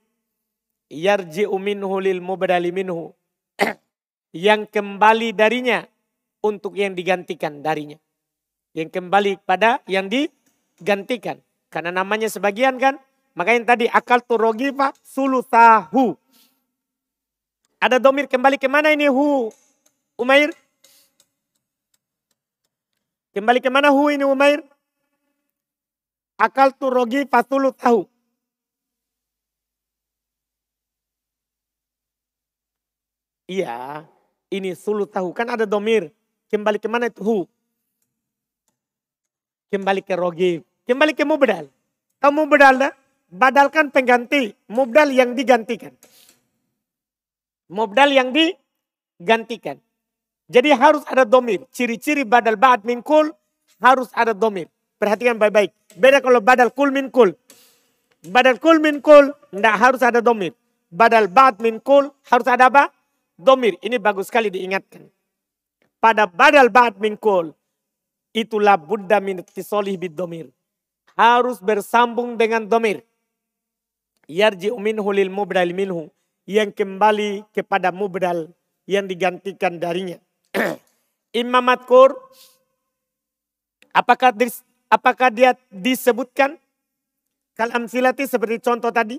yarji'u 0.91 1.59
minhu 1.59 1.99
lil 1.99 2.23
mubdali 2.23 2.71
minhu. 2.71 3.15
Yang 4.37 4.69
kembali 4.69 5.33
darinya 5.33 5.81
untuk 6.45 6.77
yang 6.77 6.93
digantikan 6.93 7.65
darinya. 7.65 7.97
Yang 8.77 8.93
kembali 8.93 9.41
pada 9.49 9.81
yang 9.89 10.13
digantikan. 10.13 11.41
Karena 11.73 11.89
namanya 11.89 12.29
sebagian 12.29 12.77
kan. 12.77 13.01
Makanya 13.33 13.73
tadi 13.77 13.89
akal 13.89 14.21
turogifa 14.21 14.93
sulusahu. 15.01 16.13
Ada 17.81 17.97
domir 17.97 18.29
kembali 18.29 18.61
ke 18.61 18.69
mana 18.69 18.93
ini 18.93 19.09
hu? 19.09 19.49
Umair? 20.21 20.53
Kembali 23.33 23.61
ke 23.61 23.69
mana 23.73 23.93
hu 23.93 24.09
ini 24.13 24.25
Umair? 24.25 24.65
Akal 26.37 26.73
turogifa 26.77 27.41
sulusahu. 27.45 28.09
Iya, 33.47 34.03
ini 34.51 34.75
sulut 34.77 35.11
tahu. 35.11 35.35
Kan 35.35 35.51
ada 35.51 35.67
domir. 35.67 36.11
Kembali 36.47 36.79
ke 36.79 36.87
mana 36.87 37.11
itu 37.11 37.23
hu? 37.23 37.39
Kembali 39.71 40.01
ke 40.03 40.15
rogi. 40.15 40.63
Kembali 40.87 41.13
ke 41.13 41.27
mubdal. 41.27 41.67
Tahu 42.23 42.31
mubdal 42.31 42.75
dah? 42.79 42.93
Badalkan 43.27 43.91
pengganti. 43.91 44.55
Mubdal 44.71 45.11
yang 45.11 45.35
digantikan. 45.35 45.91
Mubdal 47.67 48.15
yang 48.15 48.31
digantikan. 48.31 49.83
Jadi 50.47 50.71
harus 50.71 51.03
ada 51.11 51.27
domir. 51.27 51.67
Ciri-ciri 51.75 52.23
badal 52.23 52.55
ba'd 52.55 52.87
min 52.87 53.03
kul 53.03 53.35
harus 53.83 54.07
ada 54.15 54.31
domir. 54.31 54.71
Perhatikan 55.03 55.35
baik-baik. 55.35 55.75
Beda 55.99 56.23
kalau 56.23 56.39
badal 56.39 56.71
kul 56.71 56.95
min 56.95 57.11
kul. 57.11 57.35
Badal 58.31 58.63
kul 58.63 58.79
min 58.79 59.03
kul 59.03 59.35
tidak 59.51 59.75
harus 59.75 60.01
ada 60.07 60.23
domir. 60.23 60.55
Badal 60.87 61.27
ba'd 61.27 61.59
min 61.59 61.83
kul 61.83 62.15
harus 62.31 62.47
ada 62.47 62.71
apa? 62.71 62.95
Domir. 63.37 63.77
Ini 63.85 64.01
bagus 64.01 64.33
sekali 64.33 64.49
diingatkan. 64.49 65.07
Pada 66.01 66.25
badal 66.29 66.73
ba'd 66.73 66.99
min 66.99 67.15
kul. 67.17 67.53
Itulah 68.37 68.77
buddha 68.77 69.21
min 69.21 69.41
tisolih 69.45 69.97
bid 69.97 70.13
domir. 70.13 70.53
Harus 71.17 71.61
bersambung 71.61 72.37
dengan 72.37 72.65
domir. 72.69 73.01
Yarji 74.29 74.73
minhu 74.77 75.09
lil 75.13 75.33
mubdal 75.33 75.73
minhu. 75.73 76.13
Yang 76.45 76.77
kembali 76.83 77.45
kepada 77.53 77.93
mubdal 77.93 78.53
yang 78.87 79.09
digantikan 79.09 79.81
darinya. 79.81 80.21
Imam 81.37 81.65
Matkur, 81.65 82.15
apakah 83.91 84.33
apakah 84.87 85.29
dia 85.29 85.59
disebutkan 85.69 86.55
kalam 87.59 87.91
silati 87.91 88.25
seperti 88.25 88.63
contoh 88.63 88.95
tadi? 88.95 89.19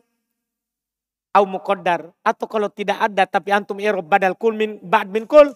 Au 1.36 1.43
muqaddar. 1.47 2.11
Atau 2.23 2.47
kalau 2.47 2.69
tidak 2.71 2.99
ada 2.99 3.23
tapi 3.28 3.51
antum 3.51 3.80
irob 3.82 4.05
badal 4.05 4.36
kul 4.36 4.55
min 4.55 4.80
ba'd 4.84 5.09
min 5.11 5.28
kul 5.28 5.51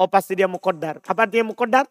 oh 0.00 0.08
pasti 0.08 0.38
dia 0.38 0.48
muqaddar. 0.48 1.04
Apa 1.04 1.28
artinya 1.28 1.52
muqaddar? 1.52 1.84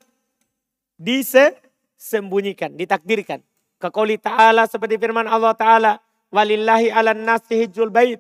Disembunyikan 0.99 2.73
ditakdirkan. 2.73 3.45
Kekoli 3.80 4.19
ta'ala 4.19 4.67
seperti 4.67 4.99
firman 4.99 5.23
Allah 5.30 5.55
ta'ala 5.55 5.91
walillahi 6.34 6.91
ala 6.91 7.15
nasi 7.15 7.63
hijjul 7.63 7.93
bait. 7.93 8.19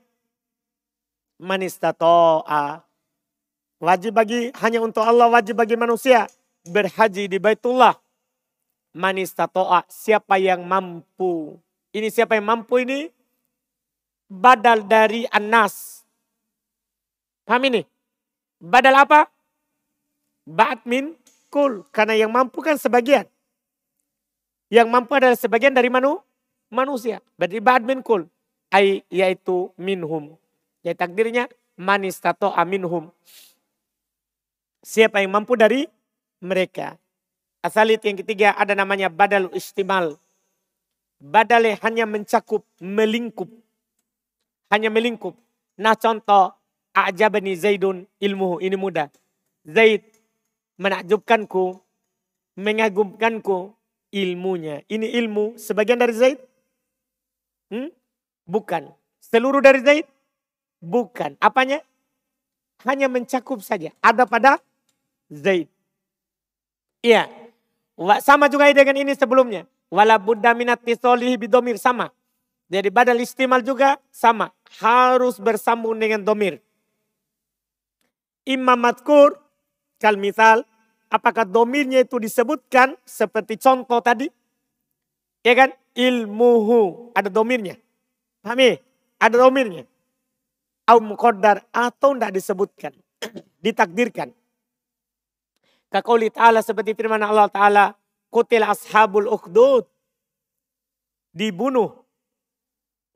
Man 1.39 1.63
istata'a. 1.63 2.83
Wajib 3.79 4.11
bagi 4.11 4.51
hanya 4.59 4.83
untuk 4.83 5.07
Allah 5.07 5.31
wajib 5.31 5.55
bagi 5.55 5.79
manusia 5.79 6.27
berhaji 6.67 7.31
di 7.31 7.39
Baitullah. 7.39 7.95
Man 8.95 9.19
istata'a. 9.19 9.87
Siapa 9.87 10.35
yang 10.39 10.67
mampu. 10.67 11.55
Ini 11.95 12.11
siapa 12.11 12.35
yang 12.35 12.47
mampu 12.47 12.83
ini 12.83 13.07
badal 14.29 14.85
dari 14.85 15.25
anas. 15.33 16.05
Paham 17.43 17.65
ini? 17.65 17.81
Badal 18.61 18.93
apa? 19.01 19.25
Ba'at 20.45 20.85
min 20.85 21.17
kul. 21.49 21.83
Karena 21.89 22.13
yang 22.13 22.29
mampu 22.29 22.61
kan 22.61 22.77
sebagian. 22.77 23.25
Yang 24.69 24.87
mampu 24.87 25.17
adalah 25.17 25.33
sebagian 25.33 25.73
dari 25.73 25.89
manu, 25.89 26.21
manusia. 26.69 27.25
Berarti 27.35 27.57
ba'at 27.57 27.83
min 27.83 28.05
kul. 28.05 28.29
Ay, 28.69 29.01
yaitu 29.09 29.73
minhum. 29.81 30.37
Jadi 30.85 30.93
takdirnya 30.93 31.49
manis 31.73 32.21
tato 32.21 32.53
aminhum. 32.53 33.09
Siapa 34.85 35.25
yang 35.25 35.33
mampu 35.33 35.57
dari 35.57 35.89
mereka. 36.37 36.95
Asalit 37.59 37.99
yang 38.05 38.15
ketiga 38.21 38.53
ada 38.55 38.77
namanya 38.77 39.09
badal 39.09 39.49
istimal. 39.57 40.15
Badal 41.19 41.75
hanya 41.83 42.07
mencakup, 42.07 42.63
melingkup 42.79 43.49
hanya 44.69 44.89
melingkup. 44.93 45.33
Nah 45.77 45.97
contoh, 45.97 46.53
A'jabani 46.93 47.53
Zaidun 47.57 48.05
ilmu 48.21 48.61
ini 48.61 48.77
mudah. 48.77 49.09
Zaid 49.65 50.05
menakjubkanku, 50.79 51.77
mengagumkanku 52.57 53.73
ilmunya. 54.09 54.81
Ini 54.89 55.13
ilmu 55.21 55.57
sebagian 55.59 55.99
dari 55.99 56.13
Zaid? 56.15 56.39
Hmm? 57.69 57.93
Bukan. 58.49 58.89
Seluruh 59.21 59.61
dari 59.61 59.81
Zaid? 59.85 60.05
Bukan. 60.81 61.37
Apanya? 61.37 61.85
Hanya 62.87 63.11
mencakup 63.11 63.59
saja. 63.61 63.93
Ada 63.99 64.25
pada 64.25 64.57
Zaid. 65.29 65.69
Iya. 67.05 67.27
Sama 68.23 68.47
juga 68.47 68.71
dengan 68.71 68.95
ini 68.95 69.13
sebelumnya. 69.13 69.67
Wala 69.91 70.15
buddha 70.17 70.55
minat 70.55 70.79
tisolihi 70.81 71.35
bidomir. 71.35 71.75
Sama. 71.77 72.09
Jadi 72.69 72.89
badal 72.93 73.17
istimal 73.17 73.65
juga 73.65 73.97
sama. 74.13 74.53
Harus 74.77 75.41
bersambung 75.41 75.97
dengan 75.97 76.21
domir. 76.21 76.61
Imam 78.45 78.77
matkur, 78.77 79.41
kal 79.97 80.21
misal, 80.21 80.61
apakah 81.09 81.49
domirnya 81.49 82.05
itu 82.05 82.21
disebutkan 82.21 82.93
seperti 83.05 83.57
contoh 83.57 83.97
tadi? 84.05 84.29
Ya 85.41 85.57
kan? 85.57 85.73
Ilmuhu, 85.97 87.11
ada 87.17 87.27
domirnya. 87.27 87.75
Pahami? 88.45 88.77
Ada 89.17 89.35
domirnya. 89.35 89.83
Au 90.85 91.01
muqaddar 91.01 91.65
atau 91.73 92.13
tidak 92.13 92.31
disebutkan. 92.37 92.93
Ditakdirkan. 93.65 94.31
Kakauli 95.89 96.29
ta'ala 96.29 96.61
seperti 96.61 96.93
firman 96.93 97.25
Allah 97.25 97.49
ta'ala. 97.49 97.85
Kutil 98.29 98.61
ashabul 98.61 99.25
ukhdud. 99.25 99.89
Dibunuh 101.33 102.08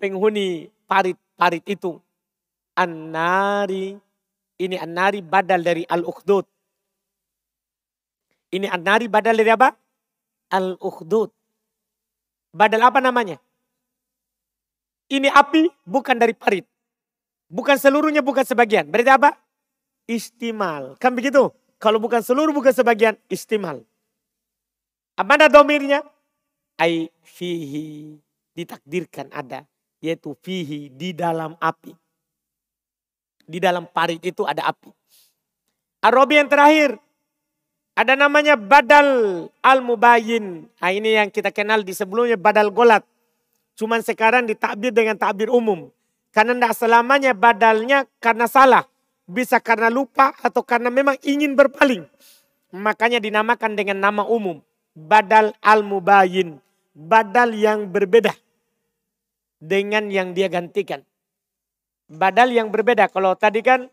penghuni 0.03 0.67
parit-parit 0.83 1.63
itu. 1.63 1.95
An-nari. 2.75 3.95
Ini 4.59 4.75
an-nari 4.83 5.23
badal 5.23 5.63
dari 5.63 5.87
al-ukhdud. 5.87 6.43
Ini 8.51 8.67
an-nari 8.67 9.07
badal 9.07 9.39
dari 9.39 9.47
apa? 9.47 9.71
Al-ukhdud. 10.51 11.31
Badal 12.51 12.83
apa 12.83 12.99
namanya? 12.99 13.39
Ini 15.07 15.31
api 15.31 15.71
bukan 15.87 16.19
dari 16.19 16.35
parit. 16.35 16.67
Bukan 17.47 17.79
seluruhnya, 17.79 18.19
bukan 18.19 18.43
sebagian. 18.43 18.91
Berarti 18.91 19.11
apa? 19.13 19.29
Istimal. 20.09 20.99
Kan 20.99 21.15
begitu? 21.15 21.47
Kalau 21.79 21.97
bukan 22.03 22.19
seluruh, 22.19 22.51
bukan 22.51 22.75
sebagian. 22.75 23.15
Istimal. 23.31 23.81
Apa 25.15 25.37
ada 25.37 25.47
domirnya? 25.47 26.01
Ai 26.77 27.09
fihi. 27.21 28.17
Ditakdirkan 28.53 29.33
ada 29.33 29.65
yaitu 30.03 30.35
fihi 30.43 30.91
di 30.91 31.15
dalam 31.15 31.55
api. 31.63 31.95
Di 33.47 33.63
dalam 33.63 33.87
parit 33.87 34.19
itu 34.19 34.43
ada 34.43 34.67
api. 34.67 34.91
Arabi 36.03 36.43
yang 36.43 36.51
terakhir 36.51 36.99
ada 37.95 38.19
namanya 38.19 38.59
badal 38.59 39.47
al-mubayin. 39.63 40.67
Nah, 40.67 40.91
ini 40.91 41.15
yang 41.15 41.31
kita 41.31 41.55
kenal 41.55 41.87
di 41.87 41.95
sebelumnya 41.95 42.35
badal 42.35 42.67
golat. 42.67 43.07
Cuman 43.79 44.03
sekarang 44.03 44.43
ditakbir 44.43 44.91
dengan 44.91 45.15
takbir 45.15 45.47
umum. 45.47 45.87
Karena 46.35 46.57
tidak 46.57 46.75
selamanya 46.75 47.31
badalnya 47.31 48.03
karena 48.19 48.51
salah. 48.51 48.83
bisa 49.23 49.55
karena 49.63 49.87
lupa 49.87 50.35
atau 50.43 50.67
karena 50.67 50.91
memang 50.91 51.15
ingin 51.23 51.55
berpaling. 51.55 52.03
Makanya 52.75 53.23
dinamakan 53.23 53.71
dengan 53.71 53.95
nama 54.03 54.27
umum. 54.27 54.59
Badal 54.91 55.55
al-mubayin. 55.63 56.59
Badal 56.91 57.55
yang 57.55 57.87
berbeda. 57.87 58.35
Dengan 59.63 60.11
yang 60.11 60.35
dia 60.35 60.51
gantikan. 60.51 60.99
Badal 62.11 62.51
yang 62.51 62.67
berbeda. 62.67 63.07
Kalau 63.07 63.31
tadi 63.39 63.63
kan, 63.63 63.87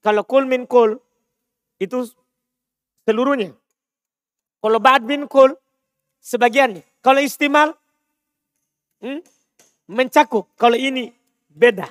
kalau 0.00 0.24
kul 0.24 0.48
min 0.48 0.64
kul, 0.64 0.96
itu 1.76 2.08
seluruhnya. 3.04 3.52
Kalau 4.64 4.80
ba'd 4.80 5.04
bin 5.04 5.28
kul, 5.28 5.52
sebagiannya. 6.24 6.80
Kalau 7.04 7.20
istimal, 7.20 7.76
hmm, 9.04 9.20
mencakup. 9.92 10.48
Kalau 10.56 10.80
ini 10.80 11.12
beda. 11.52 11.84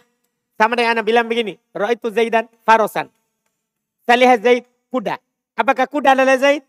Sama 0.57 0.73
dengan 0.73 0.97
anak 0.97 1.05
bilang 1.05 1.29
begini, 1.29 1.53
itu 1.57 2.07
Zaidan 2.09 2.49
farosan. 2.65 3.13
Saya 4.05 4.17
lihat 4.17 4.41
Zaid 4.41 4.65
kuda. 4.89 5.21
Apakah 5.53 5.85
kuda 5.85 6.17
adalah 6.17 6.37
Zaid? 6.37 6.65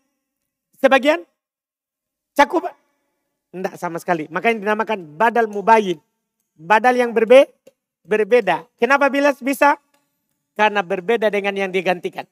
Sebagian? 0.77 1.25
Cakup? 2.37 2.69
Tidak 3.49 3.73
sama 3.79 3.97
sekali. 3.97 4.27
Makanya 4.29 4.61
dinamakan 4.61 5.15
badal 5.15 5.47
mubayin. 5.49 5.97
Badal 6.55 6.95
yang 6.95 7.11
berbe 7.11 7.51
berbeda. 8.07 8.63
Kenapa 8.79 9.11
bila 9.11 9.35
bisa? 9.43 9.75
Karena 10.55 10.79
berbeda 10.79 11.27
dengan 11.27 11.51
yang 11.51 11.71
digantikan. 11.71 12.23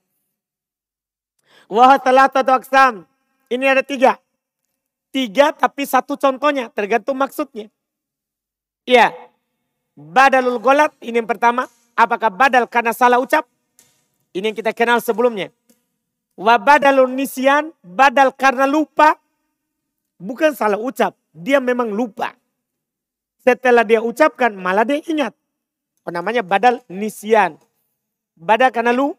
Wah 1.67 1.99
aksam. 1.99 3.03
Ini 3.51 3.65
ada 3.67 3.84
tiga. 3.84 4.15
Tiga 5.11 5.51
tapi 5.51 5.84
satu 5.84 6.15
contohnya. 6.15 6.71
Tergantung 6.71 7.19
maksudnya. 7.19 7.67
Iya. 8.88 9.11
Badalul 9.93 10.57
golat 10.57 10.95
ini 11.03 11.19
yang 11.19 11.28
pertama. 11.28 11.67
Apakah 11.93 12.34
badal 12.34 12.65
karena 12.65 12.95
salah 12.95 13.21
ucap? 13.21 13.45
Ini 14.34 14.49
yang 14.49 14.57
kita 14.57 14.74
kenal 14.74 14.97
sebelumnya. 14.97 15.53
Wa 16.34 16.57
badalun 16.57 17.13
nisyan, 17.13 17.69
badal 17.86 18.34
karena 18.34 18.65
lupa. 18.65 19.21
Bukan 20.17 20.57
salah 20.57 20.82
ucap, 20.82 21.13
dia 21.30 21.61
memang 21.61 21.93
lupa. 21.93 22.34
Setelah 23.43 23.83
dia 23.83 23.99
ucapkan, 23.99 24.55
malah 24.55 24.87
dia 24.87 25.03
ingat. 25.03 25.35
Namanya 26.07 26.43
badal 26.43 26.79
nisyan. 26.87 27.59
Badal 28.39 28.71
karena 28.71 28.95
lu, 28.95 29.11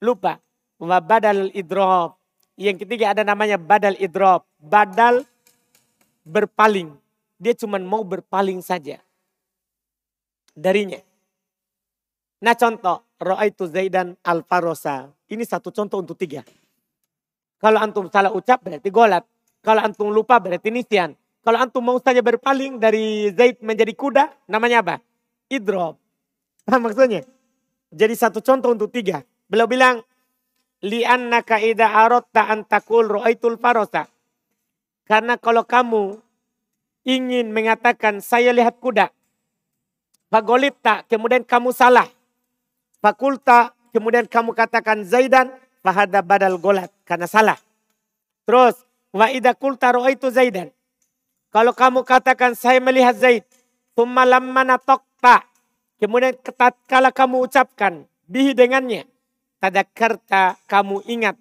lupa. 0.00 0.40
Wa 0.80 1.00
badal 1.04 1.52
idrob. 1.52 2.16
Yang 2.56 2.88
ketiga 2.88 3.12
ada 3.12 3.20
namanya 3.20 3.60
badal 3.60 3.92
idrob. 4.00 4.48
Badal 4.56 5.28
berpaling. 6.24 6.96
Dia 7.36 7.52
cuma 7.52 7.76
mau 7.76 8.00
berpaling 8.00 8.64
saja 8.64 8.96
darinya. 10.56 10.98
Nah 12.40 12.56
contoh, 12.56 13.04
Ra'aitu 13.20 13.68
Zaidan 13.68 14.16
al-Farosa. 14.24 15.12
Ini 15.28 15.44
satu 15.44 15.68
contoh 15.68 16.00
untuk 16.00 16.16
tiga. 16.16 16.40
Kalau 17.60 17.80
antum 17.80 18.08
salah 18.08 18.32
ucap 18.32 18.64
berarti 18.64 18.88
golat. 18.88 19.24
Kalau 19.60 19.84
antum 19.84 20.08
lupa 20.08 20.40
berarti 20.40 20.72
nisyan. 20.72 21.12
Kalau 21.46 21.62
antum 21.62 21.78
mau 21.78 21.94
saja 22.02 22.18
berpaling 22.26 22.82
dari 22.82 23.30
Zaid 23.30 23.62
menjadi 23.62 23.94
kuda, 23.94 24.34
namanya 24.50 24.82
apa? 24.82 24.98
Idrob. 25.46 25.94
Apa 26.66 26.82
maksudnya? 26.82 27.22
Jadi 27.94 28.18
satu 28.18 28.42
contoh 28.42 28.74
untuk 28.74 28.90
tiga. 28.90 29.22
Beliau 29.46 29.70
bilang, 29.70 30.02
li'annaka 30.82 31.62
idha 31.62 32.02
arotta 32.02 32.50
antakul 32.50 33.06
ro'aitul 33.06 33.62
farosa. 33.62 34.10
Karena 35.06 35.38
kalau 35.38 35.62
kamu 35.62 36.18
ingin 37.06 37.54
mengatakan 37.54 38.18
saya 38.18 38.50
lihat 38.50 38.82
kuda. 38.82 39.14
Fagolita, 40.26 41.06
kemudian 41.06 41.46
kamu 41.46 41.70
salah. 41.70 42.10
Fakulta, 42.98 43.70
kemudian 43.94 44.26
kamu 44.26 44.50
katakan 44.50 45.06
Zaidan, 45.06 45.54
fahada 45.78 46.26
badal 46.26 46.58
golat, 46.58 46.90
karena 47.06 47.30
salah. 47.30 47.54
Terus, 48.42 48.82
wa 49.14 49.30
idha 49.30 49.54
kulta 49.54 49.94
itu 50.10 50.26
Zaidan. 50.34 50.74
Kalau 51.56 51.72
kamu 51.72 52.04
katakan 52.04 52.52
saya 52.52 52.84
melihat 52.84 53.16
Zaid, 53.16 53.40
thumma 53.96 54.28
lamma 54.28 54.60
natokta, 54.60 55.40
kemudian 55.96 56.36
kala 56.84 57.08
kamu 57.08 57.48
ucapkan, 57.48 58.04
bihi 58.28 58.52
dengannya, 58.52 59.08
tadakarta 59.56 60.60
kamu 60.68 61.00
ingat. 61.08 61.40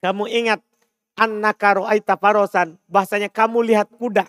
Kamu 0.00 0.24
ingat, 0.32 0.64
annaka 1.12 1.76
ro'aita 1.76 2.16
farosan, 2.16 2.80
bahasanya 2.88 3.28
kamu 3.28 3.68
lihat 3.68 3.92
kuda. 4.00 4.24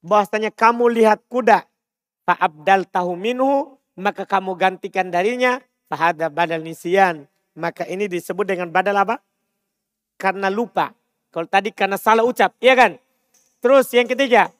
Bahasanya 0.00 0.48
kamu 0.48 0.96
lihat 0.96 1.20
kuda 1.28 1.68
Fa'abdal 2.26 2.88
tahu 2.90 3.14
minhu, 3.14 3.76
maka 4.00 4.24
kamu 4.24 4.58
gantikan 4.58 5.12
darinya, 5.12 5.62
fahada 5.92 6.26
badal 6.26 6.58
nisian. 6.58 7.28
Maka 7.52 7.84
ini 7.84 8.08
disebut 8.08 8.48
dengan 8.48 8.72
badal 8.72 8.96
apa? 8.96 9.20
Karena 10.16 10.48
lupa. 10.48 10.90
Kalau 11.30 11.46
tadi 11.46 11.68
karena 11.70 12.00
salah 12.00 12.24
ucap, 12.26 12.56
iya 12.64 12.74
kan? 12.74 12.96
Terus 13.60 13.90
yang 13.96 14.06
ketiga, 14.06 14.52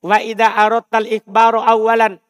wa 0.00 0.22
ida 0.22 0.52
arotal 0.54 1.06
ikbaru 1.06 1.60
awalan. 1.60 2.22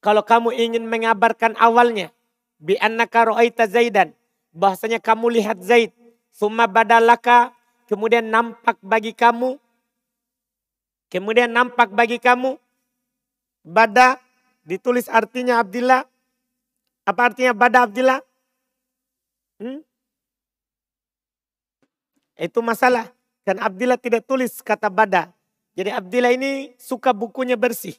Kalau 0.00 0.20
kamu 0.24 0.52
ingin 0.56 0.84
mengabarkan 0.84 1.56
awalnya, 1.56 2.12
bi 2.60 2.76
annaka 2.76 3.32
ra'aita 3.32 3.64
Zaidan, 3.64 4.12
bahasanya 4.52 5.00
kamu 5.00 5.40
lihat 5.40 5.64
Zaid, 5.64 5.96
summa 6.28 6.68
badalaka, 6.68 7.56
kemudian 7.88 8.28
nampak 8.28 8.76
bagi 8.84 9.16
kamu, 9.16 9.56
kemudian 11.08 11.48
nampak 11.48 11.88
bagi 11.92 12.20
kamu, 12.20 12.60
Bada 13.64 14.20
ditulis 14.68 15.08
artinya 15.08 15.56
Abdillah. 15.64 16.04
Apa 17.08 17.32
artinya 17.32 17.56
Bada 17.56 17.88
Abdillah? 17.88 18.20
Hmm? 19.56 19.80
Itu 22.36 22.60
masalah. 22.60 23.13
Dan 23.44 23.60
Abdillah 23.60 24.00
tidak 24.00 24.24
tulis 24.24 24.64
kata 24.64 24.88
Bada. 24.88 25.28
Jadi 25.76 25.92
Abdillah 25.92 26.32
ini 26.32 26.72
suka 26.80 27.12
bukunya 27.12 27.60
bersih. 27.60 27.92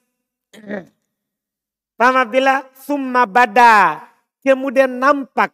Paham 1.95 2.17
Abdillah? 2.17 2.65
Summa 2.73 3.29
Bada. 3.29 4.01
Kemudian 4.41 4.89
nampak. 4.89 5.53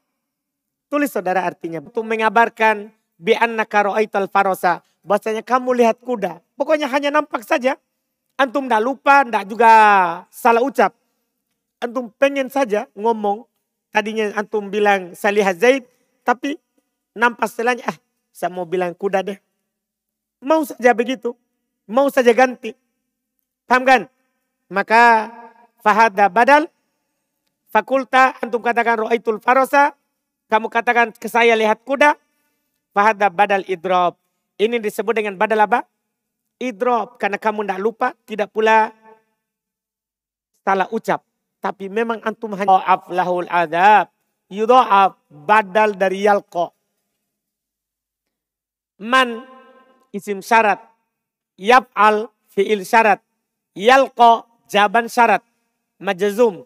Tulis 0.88 1.12
saudara 1.12 1.44
artinya. 1.44 1.84
Untuk 1.84 2.08
mengabarkan 2.08 2.90
bi 3.20 3.36
anna 3.36 3.68
karo'aital 3.68 4.32
farosa. 4.32 4.80
Bahasanya 5.04 5.44
kamu 5.44 5.76
lihat 5.84 6.00
kuda. 6.00 6.40
Pokoknya 6.56 6.88
hanya 6.88 7.12
nampak 7.12 7.44
saja. 7.44 7.76
Antum 8.40 8.66
tidak 8.66 8.82
lupa, 8.82 9.28
tidak 9.28 9.44
juga 9.46 9.72
salah 10.32 10.64
ucap. 10.64 10.96
Antum 11.84 12.10
pengen 12.16 12.48
saja 12.48 12.88
ngomong. 12.96 13.44
Tadinya 13.92 14.32
antum 14.40 14.72
bilang 14.72 15.14
saya 15.20 15.36
lihat 15.36 15.60
Zaid. 15.60 15.84
Tapi 16.24 16.56
nampak 17.18 17.50
setelahnya, 17.50 17.84
ah 17.90 17.98
saya 18.32 18.54
mau 18.54 18.64
bilang 18.64 18.96
kuda 18.96 19.26
deh. 19.26 19.38
Mau 20.42 20.66
saja 20.66 20.92
begitu. 20.98 21.38
Mau 21.86 22.10
saja 22.10 22.34
ganti. 22.34 22.74
Paham 23.70 23.86
kan? 23.86 24.02
Maka 24.68 25.30
fahada 25.86 26.28
badal. 26.28 26.68
Fakulta 27.72 28.36
antum 28.44 28.60
katakan 28.60 29.08
ro'aitul 29.08 29.40
farosa. 29.40 29.96
Kamu 30.52 30.68
katakan 30.68 31.16
ke 31.16 31.32
saya 31.32 31.56
lihat 31.56 31.86
kuda. 31.88 32.20
Fahada 32.92 33.32
badal 33.32 33.64
idrob. 33.72 34.20
Ini 34.60 34.84
disebut 34.84 35.16
dengan 35.16 35.40
badal 35.40 35.64
apa? 35.64 35.88
idrop 36.62 37.18
karena 37.18 37.42
kamu 37.42 37.66
tidak 37.66 37.82
lupa, 37.82 38.08
tidak 38.30 38.54
pula 38.54 38.94
salah 40.62 40.86
ucap. 40.94 41.26
Tapi 41.58 41.90
memang 41.90 42.22
antum 42.22 42.54
hanya 42.54 43.02
lahul 43.10 43.50
adab. 43.50 44.14
Yudha'af 44.52 45.18
badal 45.30 45.98
dari 45.98 46.26
yalko. 46.26 46.74
Man 49.02 49.46
isim 50.12 50.44
syarat. 50.44 50.80
Yab'al 51.58 52.28
fi'il 52.52 52.84
syarat. 52.88 53.20
Yalko 53.76 54.48
jaban 54.68 55.08
syarat. 55.12 55.44
Majazum. 56.00 56.64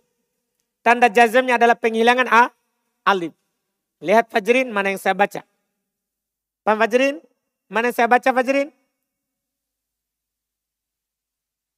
Tanda 0.85 1.09
jazamnya 1.09 1.57
adalah 1.57 1.77
penghilangan 1.77 2.29
A, 2.29 2.53
alif. 3.09 3.33
Lihat 4.01 4.29
Fajrin 4.29 4.69
mana 4.69 4.93
yang 4.93 5.01
saya 5.01 5.17
baca. 5.17 5.41
Pak 6.61 6.75
Fajrin? 6.77 7.17
Mana 7.69 7.89
yang 7.89 7.97
saya 7.97 8.05
baca 8.05 8.29
Fajrin? 8.29 8.69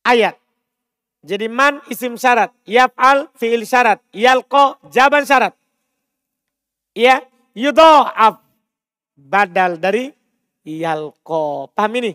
ayat. 0.08 0.40
Jadi 1.28 1.52
man 1.52 1.84
isim 1.92 2.16
syarat, 2.16 2.56
yaf'al 2.64 3.28
fi'il 3.36 3.68
syarat, 3.68 4.00
yalko 4.16 4.80
jaban 4.88 5.28
syarat. 5.28 5.52
Ya, 6.96 7.20
yudo'af 7.52 8.40
badal 9.20 9.76
dari 9.76 10.16
yalko. 10.68 11.72
Paham 11.72 12.04
ini? 12.04 12.12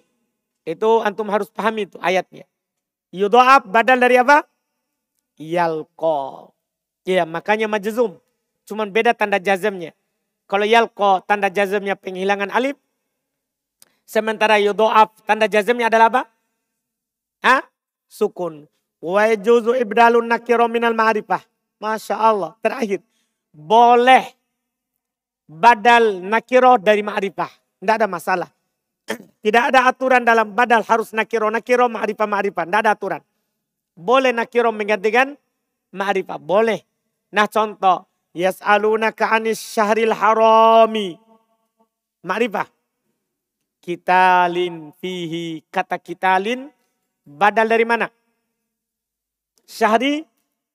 Itu 0.68 1.00
antum 1.00 1.32
harus 1.32 1.48
pahami 1.48 1.88
itu 1.88 1.96
ayatnya. 2.04 2.44
Yudo'af 3.08 3.64
badal 3.64 3.96
dari 3.96 4.20
apa? 4.20 4.44
Yalko. 5.40 6.52
Iya 7.08 7.24
makanya 7.24 7.66
majzum. 7.66 8.20
Cuman 8.68 8.92
beda 8.92 9.16
tanda 9.16 9.40
jazamnya. 9.40 9.96
Kalau 10.44 10.68
yalko 10.68 11.24
tanda 11.24 11.48
jazamnya 11.48 11.96
penghilangan 11.96 12.52
alif. 12.52 12.76
Sementara 14.04 14.60
yudo'af 14.60 15.24
tanda 15.24 15.48
jazamnya 15.48 15.88
adalah 15.88 16.12
apa? 16.12 16.22
Hah? 17.42 17.64
sukun. 18.06 18.68
Wa 19.02 19.32
yajuzu 19.32 19.80
ibdalun 19.80 20.28
nakiro 20.28 20.68
minal 20.68 20.94
ma'rifah. 20.94 21.42
Masya 21.80 22.14
Allah. 22.20 22.54
Terakhir. 22.62 23.02
Boleh 23.50 24.30
badal 25.48 26.22
nakiro 26.22 26.78
dari 26.78 27.02
ma'rifah. 27.02 27.61
Tidak 27.82 27.94
ada 27.98 28.06
masalah. 28.06 28.46
Tidak 29.42 29.74
ada 29.74 29.90
aturan 29.90 30.22
dalam 30.22 30.54
badal 30.54 30.86
harus 30.86 31.10
nakiro. 31.10 31.50
Nakiro 31.50 31.90
ma'rifah 31.90 32.30
ma'rifah. 32.30 32.62
Tidak 32.62 32.80
ada 32.86 32.94
aturan. 32.94 33.18
Boleh 33.98 34.30
nakiro 34.30 34.70
menggantikan 34.70 35.34
ma'rifah. 35.90 36.38
Boleh. 36.38 36.86
Nah 37.34 37.50
contoh. 37.50 38.06
Yas'alunaka 38.38 39.34
anis 39.34 39.58
syahril 39.58 40.14
harami. 40.14 41.18
Ma'rifah. 42.22 42.70
Kitalin 43.82 44.94
fihi. 45.02 45.66
Kata 45.66 45.98
kitalin. 45.98 46.70
Badal 47.26 47.66
dari 47.66 47.82
mana? 47.82 48.06
Syahri 49.66 50.22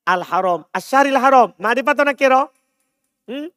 al-haram. 0.03 0.67
Asyaril 0.75 1.15
haram. 1.15 1.55
Ma'rifah 1.55 1.95
atau 1.95 2.03
nakiro? 2.03 2.51
Hmm? 3.31 3.47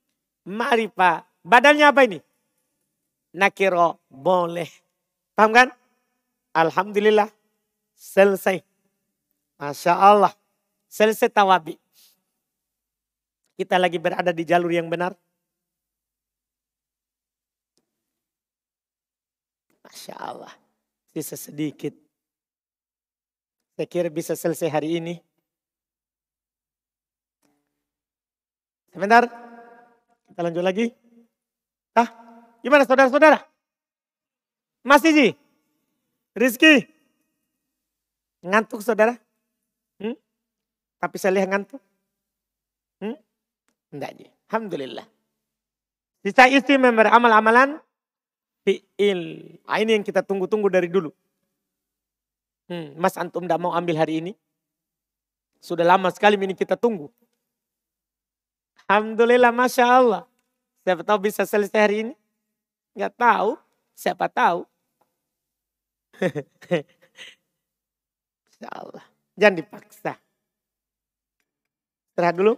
Ma'rifah. 0.46 1.26
Badalnya 1.42 1.90
apa 1.90 2.06
ini? 2.06 2.22
Nakiro. 3.34 4.02
Boleh. 4.10 4.68
Paham 5.38 5.54
kan? 5.54 5.68
Alhamdulillah. 6.54 7.30
Selesai. 7.94 8.64
Masya 9.60 9.94
Allah. 9.94 10.32
Selesai 10.90 11.30
tawabi. 11.30 11.78
Kita 13.54 13.76
lagi 13.76 14.00
berada 14.00 14.32
di 14.32 14.42
jalur 14.42 14.72
yang 14.72 14.88
benar. 14.88 15.14
Masya 19.84 20.14
Allah. 20.16 20.54
Sisa 21.12 21.36
sedikit. 21.36 21.92
Saya 23.76 23.86
kira 23.86 24.08
bisa 24.08 24.32
selesai 24.32 24.68
hari 24.70 24.96
ini. 24.96 25.14
Sebentar. 28.90 29.28
Kita 30.30 30.40
lanjut 30.40 30.64
lagi. 30.64 30.86
Ah, 31.94 32.29
gimana 32.60 32.84
saudara-saudara? 32.88 33.44
Masih 34.80 35.12
Ji? 35.12 35.28
Rizky? 36.32 36.88
Ngantuk 38.40 38.80
saudara? 38.80 39.20
Hmm? 40.00 40.16
Tapi 40.96 41.16
saya 41.20 41.36
lihat 41.36 41.52
ngantuk. 41.52 41.82
Hmm? 43.00 43.16
Enggak 43.92 44.10
Ji. 44.16 44.26
Alhamdulillah. 44.48 45.06
Sisa 46.20 46.48
isi 46.48 46.76
member 46.76 47.08
amal-amalan 47.08 47.80
fi'il. 48.64 49.56
Nah, 49.64 49.78
ini 49.80 50.00
yang 50.00 50.04
kita 50.04 50.20
tunggu-tunggu 50.20 50.68
dari 50.68 50.88
dulu. 50.88 51.12
Hmm, 52.70 52.94
mas 52.94 53.16
Antum 53.18 53.44
tidak 53.44 53.58
mau 53.58 53.72
ambil 53.74 53.98
hari 53.98 54.22
ini? 54.22 54.32
Sudah 55.60 55.84
lama 55.84 56.08
sekali 56.12 56.40
ini 56.40 56.56
kita 56.56 56.76
tunggu. 56.76 57.12
Alhamdulillah, 58.88 59.52
Masya 59.52 59.84
Allah. 59.84 60.22
Siapa 60.82 61.04
tahu 61.04 61.28
bisa 61.28 61.44
selesai 61.44 61.80
hari 61.80 61.96
ini? 62.08 62.14
Enggak 62.94 63.14
tahu. 63.18 63.50
Siapa 63.94 64.26
tahu? 64.32 64.64
Insya 68.60 68.68
Allah. 68.76 69.04
Jangan 69.40 69.56
dipaksa. 69.56 70.12
Istirahat 72.12 72.36
dulu. 72.36 72.54